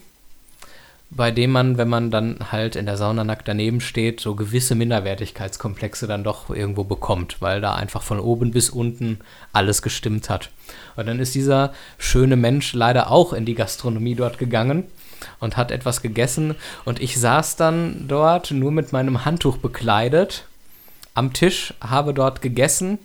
bei 1.17 1.31
dem 1.31 1.53
man, 1.53 1.79
wenn 1.79 1.89
man 1.89 2.11
dann 2.11 2.39
halt 2.51 2.75
in 2.77 2.87
der 2.87 2.97
Sauna 2.97 3.23
nackt 3.25 3.47
daneben 3.47 3.81
steht, 3.81 4.21
so 4.21 4.35
gewisse 4.35 4.75
Minderwertigkeitskomplexe 4.75 6.07
dann 6.07 6.25
doch 6.25 6.51
irgendwo 6.51 6.85
bekommt, 6.85 7.41
weil 7.41 7.61
da 7.61 7.75
einfach 7.75 8.03
von 8.03 8.19
oben 8.19 8.51
bis 8.51 8.71
unten 8.71 9.21
alles 9.53 9.83
gestimmt 9.83 10.29
hat. 10.29 10.51
Und 10.97 11.07
dann 11.07 11.21
ist 11.21 11.35
dieser 11.35 11.73
schöne 11.99 12.37
Mensch 12.37 12.73
leider 12.73 13.11
auch 13.11 13.33
in 13.33 13.45
die 13.45 13.55
Gastronomie 13.55 14.17
dort 14.17 14.39
gegangen 14.39 14.85
und 15.41 15.57
hat 15.57 15.71
etwas 15.71 16.03
gegessen 16.03 16.57
und 16.85 17.01
ich 17.01 17.19
saß 17.19 17.57
dann 17.57 18.07
dort 18.09 18.51
nur 18.51 18.73
mit 18.73 18.93
meinem 18.93 19.25
Handtuch 19.25 19.59
bekleidet 19.59 20.47
am 21.15 21.33
Tisch, 21.33 21.75
habe 21.81 22.13
dort 22.13 22.43
gegessen 22.43 22.99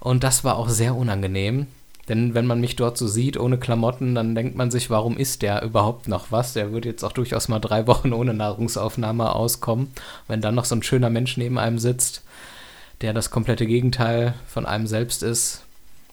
und 0.00 0.22
das 0.22 0.44
war 0.44 0.56
auch 0.56 0.68
sehr 0.68 0.94
unangenehm. 0.94 1.66
Denn 2.08 2.34
wenn 2.34 2.46
man 2.46 2.60
mich 2.60 2.76
dort 2.76 2.96
so 2.96 3.08
sieht, 3.08 3.36
ohne 3.36 3.58
Klamotten, 3.58 4.14
dann 4.14 4.34
denkt 4.34 4.56
man 4.56 4.70
sich, 4.70 4.90
warum 4.90 5.16
isst 5.16 5.42
der 5.42 5.62
überhaupt 5.62 6.06
noch 6.06 6.30
was? 6.30 6.52
Der 6.52 6.72
würde 6.72 6.88
jetzt 6.88 7.02
auch 7.02 7.12
durchaus 7.12 7.48
mal 7.48 7.58
drei 7.58 7.86
Wochen 7.86 8.12
ohne 8.12 8.34
Nahrungsaufnahme 8.34 9.34
auskommen. 9.34 9.90
Wenn 10.28 10.40
dann 10.40 10.54
noch 10.54 10.64
so 10.64 10.76
ein 10.76 10.82
schöner 10.82 11.10
Mensch 11.10 11.36
neben 11.36 11.58
einem 11.58 11.78
sitzt, 11.78 12.22
der 13.00 13.12
das 13.12 13.30
komplette 13.30 13.66
Gegenteil 13.66 14.34
von 14.46 14.66
einem 14.66 14.86
selbst 14.86 15.22
ist, 15.22 15.62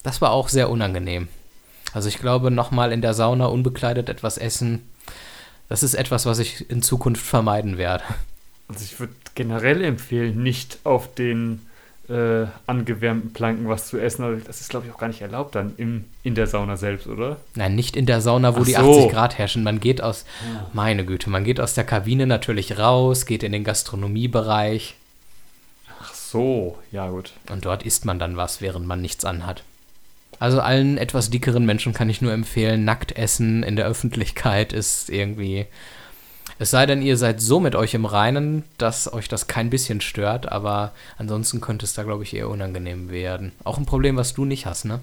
das 0.01 0.19
war 0.19 0.31
auch 0.31 0.49
sehr 0.49 0.69
unangenehm. 0.69 1.27
Also 1.93 2.09
ich 2.09 2.17
glaube, 2.17 2.49
nochmal 2.49 2.91
in 2.91 3.01
der 3.01 3.13
Sauna 3.13 3.45
unbekleidet 3.45 4.09
etwas 4.09 4.37
essen, 4.37 4.81
das 5.69 5.83
ist 5.83 5.93
etwas, 5.93 6.25
was 6.25 6.39
ich 6.39 6.69
in 6.69 6.81
Zukunft 6.81 7.25
vermeiden 7.25 7.77
werde. 7.77 8.03
Also 8.67 8.83
ich 8.83 8.99
würde 8.99 9.13
generell 9.35 9.83
empfehlen, 9.83 10.41
nicht 10.41 10.79
auf 10.83 11.13
den 11.13 11.61
äh, 12.13 12.47
angewärmten 12.67 13.33
Planken 13.33 13.67
was 13.67 13.87
zu 13.87 13.97
essen. 13.97 14.23
Also 14.23 14.41
Das 14.45 14.61
ist, 14.61 14.69
glaube 14.69 14.85
ich, 14.85 14.93
auch 14.93 14.97
gar 14.99 15.07
nicht 15.07 15.21
erlaubt 15.21 15.55
dann 15.55 15.73
im, 15.77 16.05
in 16.23 16.35
der 16.35 16.47
Sauna 16.47 16.77
selbst, 16.77 17.07
oder? 17.07 17.37
Nein, 17.55 17.75
nicht 17.75 17.95
in 17.95 18.05
der 18.05 18.21
Sauna, 18.21 18.55
wo 18.55 18.61
Ach 18.61 18.65
die 18.65 18.73
so. 18.73 18.99
80 18.99 19.11
Grad 19.11 19.37
herrschen. 19.37 19.63
Man 19.63 19.79
geht 19.79 20.01
aus, 20.01 20.25
meine 20.73 21.05
Güte, 21.05 21.29
man 21.29 21.43
geht 21.43 21.59
aus 21.59 21.73
der 21.73 21.83
Kabine 21.83 22.27
natürlich 22.27 22.77
raus, 22.77 23.25
geht 23.25 23.43
in 23.43 23.51
den 23.51 23.63
Gastronomiebereich 23.63 24.95
Ach 26.01 26.13
so, 26.13 26.77
ja 26.91 27.09
gut. 27.09 27.33
und 27.49 27.65
dort 27.65 27.83
isst 27.83 28.05
man 28.05 28.19
dann 28.19 28.37
was, 28.37 28.61
während 28.61 28.85
man 28.85 29.01
nichts 29.01 29.25
anhat. 29.25 29.63
Also 30.39 30.59
allen 30.61 30.97
etwas 30.97 31.29
dickeren 31.29 31.65
Menschen 31.65 31.93
kann 31.93 32.09
ich 32.09 32.21
nur 32.21 32.33
empfehlen, 32.33 32.83
nackt 32.85 33.15
essen 33.17 33.63
in 33.63 33.75
der 33.75 33.85
Öffentlichkeit 33.85 34.73
ist 34.73 35.09
irgendwie. 35.09 35.67
Es 36.59 36.71
sei 36.71 36.85
denn, 36.85 37.01
ihr 37.01 37.17
seid 37.17 37.41
so 37.41 37.59
mit 37.59 37.75
euch 37.75 37.93
im 37.93 38.05
Reinen, 38.05 38.63
dass 38.77 39.11
euch 39.11 39.27
das 39.27 39.47
kein 39.47 39.69
bisschen 39.69 40.01
stört, 40.01 40.51
aber 40.51 40.91
ansonsten 41.17 41.61
könnte 41.61 41.85
es 41.85 41.93
da, 41.93 42.03
glaube 42.03 42.23
ich, 42.23 42.35
eher 42.35 42.49
unangenehm 42.49 43.09
werden. 43.09 43.51
Auch 43.63 43.77
ein 43.77 43.85
Problem, 43.85 44.17
was 44.17 44.33
du 44.33 44.45
nicht 44.45 44.65
hast, 44.65 44.85
ne? 44.85 44.99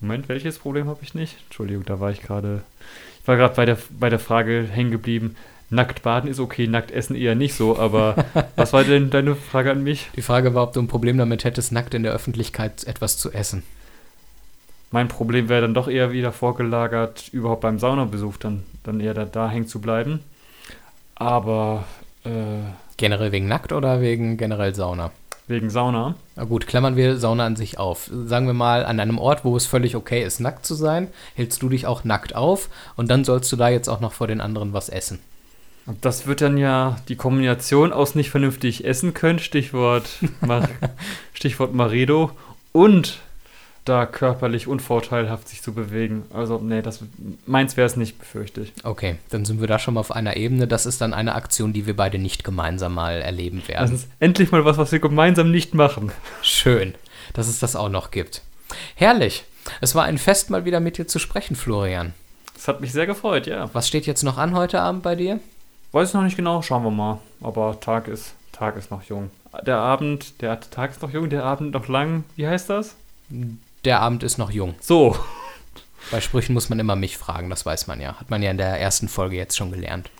Moment, 0.00 0.28
welches 0.28 0.58
Problem 0.58 0.88
habe 0.88 1.00
ich 1.02 1.14
nicht? 1.14 1.36
Entschuldigung, 1.46 1.84
da 1.84 2.00
war 2.00 2.10
ich 2.10 2.22
gerade. 2.22 2.62
Ich 3.20 3.28
war 3.28 3.36
gerade 3.36 3.54
bei 3.54 3.66
der, 3.66 3.78
bei 3.98 4.08
der 4.08 4.18
Frage 4.18 4.66
hängen 4.70 4.90
geblieben. 4.90 5.36
Nackt 5.68 6.02
baden 6.02 6.28
ist 6.28 6.40
okay, 6.40 6.66
nackt 6.66 6.90
essen 6.90 7.14
eher 7.14 7.36
nicht 7.36 7.54
so, 7.54 7.78
aber 7.78 8.16
was 8.56 8.72
war 8.72 8.82
denn 8.82 9.10
deine 9.10 9.36
Frage 9.36 9.70
an 9.70 9.84
mich? 9.84 10.10
Die 10.16 10.22
Frage 10.22 10.54
war, 10.54 10.64
ob 10.64 10.72
du 10.72 10.80
ein 10.80 10.88
Problem 10.88 11.16
damit 11.16 11.44
hättest, 11.44 11.70
nackt 11.70 11.94
in 11.94 12.02
der 12.02 12.12
Öffentlichkeit 12.12 12.84
etwas 12.84 13.18
zu 13.18 13.30
essen. 13.30 13.62
Mein 14.90 15.06
Problem 15.06 15.48
wäre 15.48 15.60
dann 15.60 15.74
doch 15.74 15.86
eher 15.86 16.10
wieder 16.10 16.32
vorgelagert, 16.32 17.28
überhaupt 17.28 17.60
beim 17.60 17.78
Saunabesuch 17.78 18.38
dann, 18.38 18.64
dann 18.82 18.98
eher 18.98 19.14
da, 19.14 19.24
da 19.24 19.48
hängen 19.48 19.68
zu 19.68 19.80
bleiben. 19.80 20.20
Aber 21.20 21.84
äh, 22.24 22.30
Generell 22.96 23.30
wegen 23.30 23.46
nackt 23.46 23.72
oder 23.72 24.00
wegen 24.00 24.36
generell 24.36 24.74
Sauna? 24.74 25.12
wegen 25.50 25.68
Sauna. 25.68 26.14
Na 26.36 26.44
gut, 26.44 26.66
klammern 26.66 26.96
wir 26.96 27.16
Sauna 27.16 27.44
an 27.44 27.56
sich 27.56 27.76
auf. 27.76 28.08
Sagen 28.24 28.46
wir 28.46 28.54
mal, 28.54 28.86
an 28.86 29.00
einem 29.00 29.18
Ort, 29.18 29.44
wo 29.44 29.56
es 29.56 29.66
völlig 29.66 29.96
okay 29.96 30.22
ist, 30.22 30.40
nackt 30.40 30.64
zu 30.64 30.74
sein, 30.74 31.08
hältst 31.34 31.60
du 31.60 31.68
dich 31.68 31.86
auch 31.86 32.04
nackt 32.04 32.34
auf 32.34 32.70
und 32.96 33.10
dann 33.10 33.24
sollst 33.24 33.50
du 33.52 33.56
da 33.56 33.68
jetzt 33.68 33.88
auch 33.88 34.00
noch 34.00 34.12
vor 34.12 34.28
den 34.28 34.40
anderen 34.40 34.72
was 34.72 34.88
essen. 34.88 35.18
Und 35.86 36.04
das 36.04 36.26
wird 36.26 36.40
dann 36.40 36.56
ja 36.56 36.98
die 37.08 37.16
Kombination 37.16 37.92
aus 37.92 38.14
nicht 38.14 38.30
vernünftig 38.30 38.84
essen 38.84 39.12
können, 39.12 39.40
Stichwort, 39.40 40.08
Mar 40.40 40.68
Stichwort 41.32 41.74
Maredo, 41.74 42.30
und 42.72 43.18
da 43.84 44.06
körperlich 44.06 44.66
unvorteilhaft 44.68 45.48
sich 45.48 45.62
zu 45.62 45.72
bewegen. 45.72 46.24
Also, 46.32 46.58
nee, 46.58 46.82
das, 46.82 47.00
meins 47.46 47.76
wäre 47.76 47.86
es 47.86 47.96
nicht, 47.96 48.18
befürchte 48.18 48.60
ich. 48.62 48.72
Okay, 48.84 49.16
dann 49.30 49.44
sind 49.44 49.60
wir 49.60 49.66
da 49.68 49.78
schon 49.78 49.94
mal 49.94 50.00
auf 50.00 50.12
einer 50.12 50.36
Ebene. 50.36 50.66
Das 50.68 50.86
ist 50.86 51.00
dann 51.00 51.14
eine 51.14 51.34
Aktion, 51.34 51.72
die 51.72 51.86
wir 51.86 51.96
beide 51.96 52.18
nicht 52.18 52.44
gemeinsam 52.44 52.94
mal 52.94 53.20
erleben 53.22 53.60
Das 53.60 53.68
werden. 53.68 53.94
ist 53.94 54.08
endlich 54.20 54.52
mal 54.52 54.64
was, 54.64 54.76
was 54.78 54.92
wir 54.92 54.98
gemeinsam 55.00 55.50
nicht 55.50 55.74
machen. 55.74 56.12
Schön, 56.42 56.94
dass 57.32 57.48
es 57.48 57.58
das 57.58 57.74
auch 57.76 57.88
noch 57.88 58.10
gibt. 58.10 58.42
Herrlich. 58.94 59.44
Es 59.80 59.94
war 59.94 60.04
ein 60.04 60.18
Fest, 60.18 60.50
mal 60.50 60.64
wieder 60.64 60.80
mit 60.80 60.98
dir 60.98 61.06
zu 61.06 61.18
sprechen, 61.18 61.56
Florian. 61.56 62.12
Das 62.54 62.68
hat 62.68 62.80
mich 62.80 62.92
sehr 62.92 63.06
gefreut, 63.06 63.46
ja. 63.46 63.70
Was 63.72 63.88
steht 63.88 64.06
jetzt 64.06 64.22
noch 64.22 64.36
an 64.38 64.54
heute 64.54 64.80
Abend 64.80 65.02
bei 65.02 65.14
dir? 65.16 65.40
Weiß 65.92 66.08
ich 66.08 66.14
noch 66.14 66.22
nicht 66.22 66.36
genau, 66.36 66.62
schauen 66.62 66.84
wir 66.84 66.90
mal. 66.90 67.18
Aber 67.40 67.78
Tag 67.80 68.08
ist, 68.08 68.34
Tag 68.52 68.76
ist 68.76 68.90
noch 68.90 69.02
jung. 69.04 69.30
Der 69.66 69.78
Abend, 69.78 70.40
der 70.42 70.60
Tag 70.60 70.90
ist 70.92 71.02
noch 71.02 71.10
jung, 71.10 71.28
der 71.30 71.44
Abend 71.44 71.72
noch 71.72 71.88
lang. 71.88 72.24
Wie 72.36 72.46
heißt 72.46 72.70
das? 72.70 72.94
Der 73.84 74.00
Abend 74.00 74.22
ist 74.22 74.36
noch 74.36 74.50
jung. 74.50 74.74
So. 74.80 75.16
Bei 76.10 76.20
Sprüchen 76.20 76.52
muss 76.52 76.68
man 76.68 76.78
immer 76.78 76.96
mich 76.96 77.16
fragen, 77.16 77.48
das 77.48 77.64
weiß 77.64 77.86
man 77.86 78.00
ja. 78.00 78.18
Hat 78.20 78.28
man 78.30 78.42
ja 78.42 78.50
in 78.50 78.58
der 78.58 78.78
ersten 78.78 79.08
Folge 79.08 79.36
jetzt 79.36 79.56
schon 79.56 79.70
gelernt. 79.70 80.10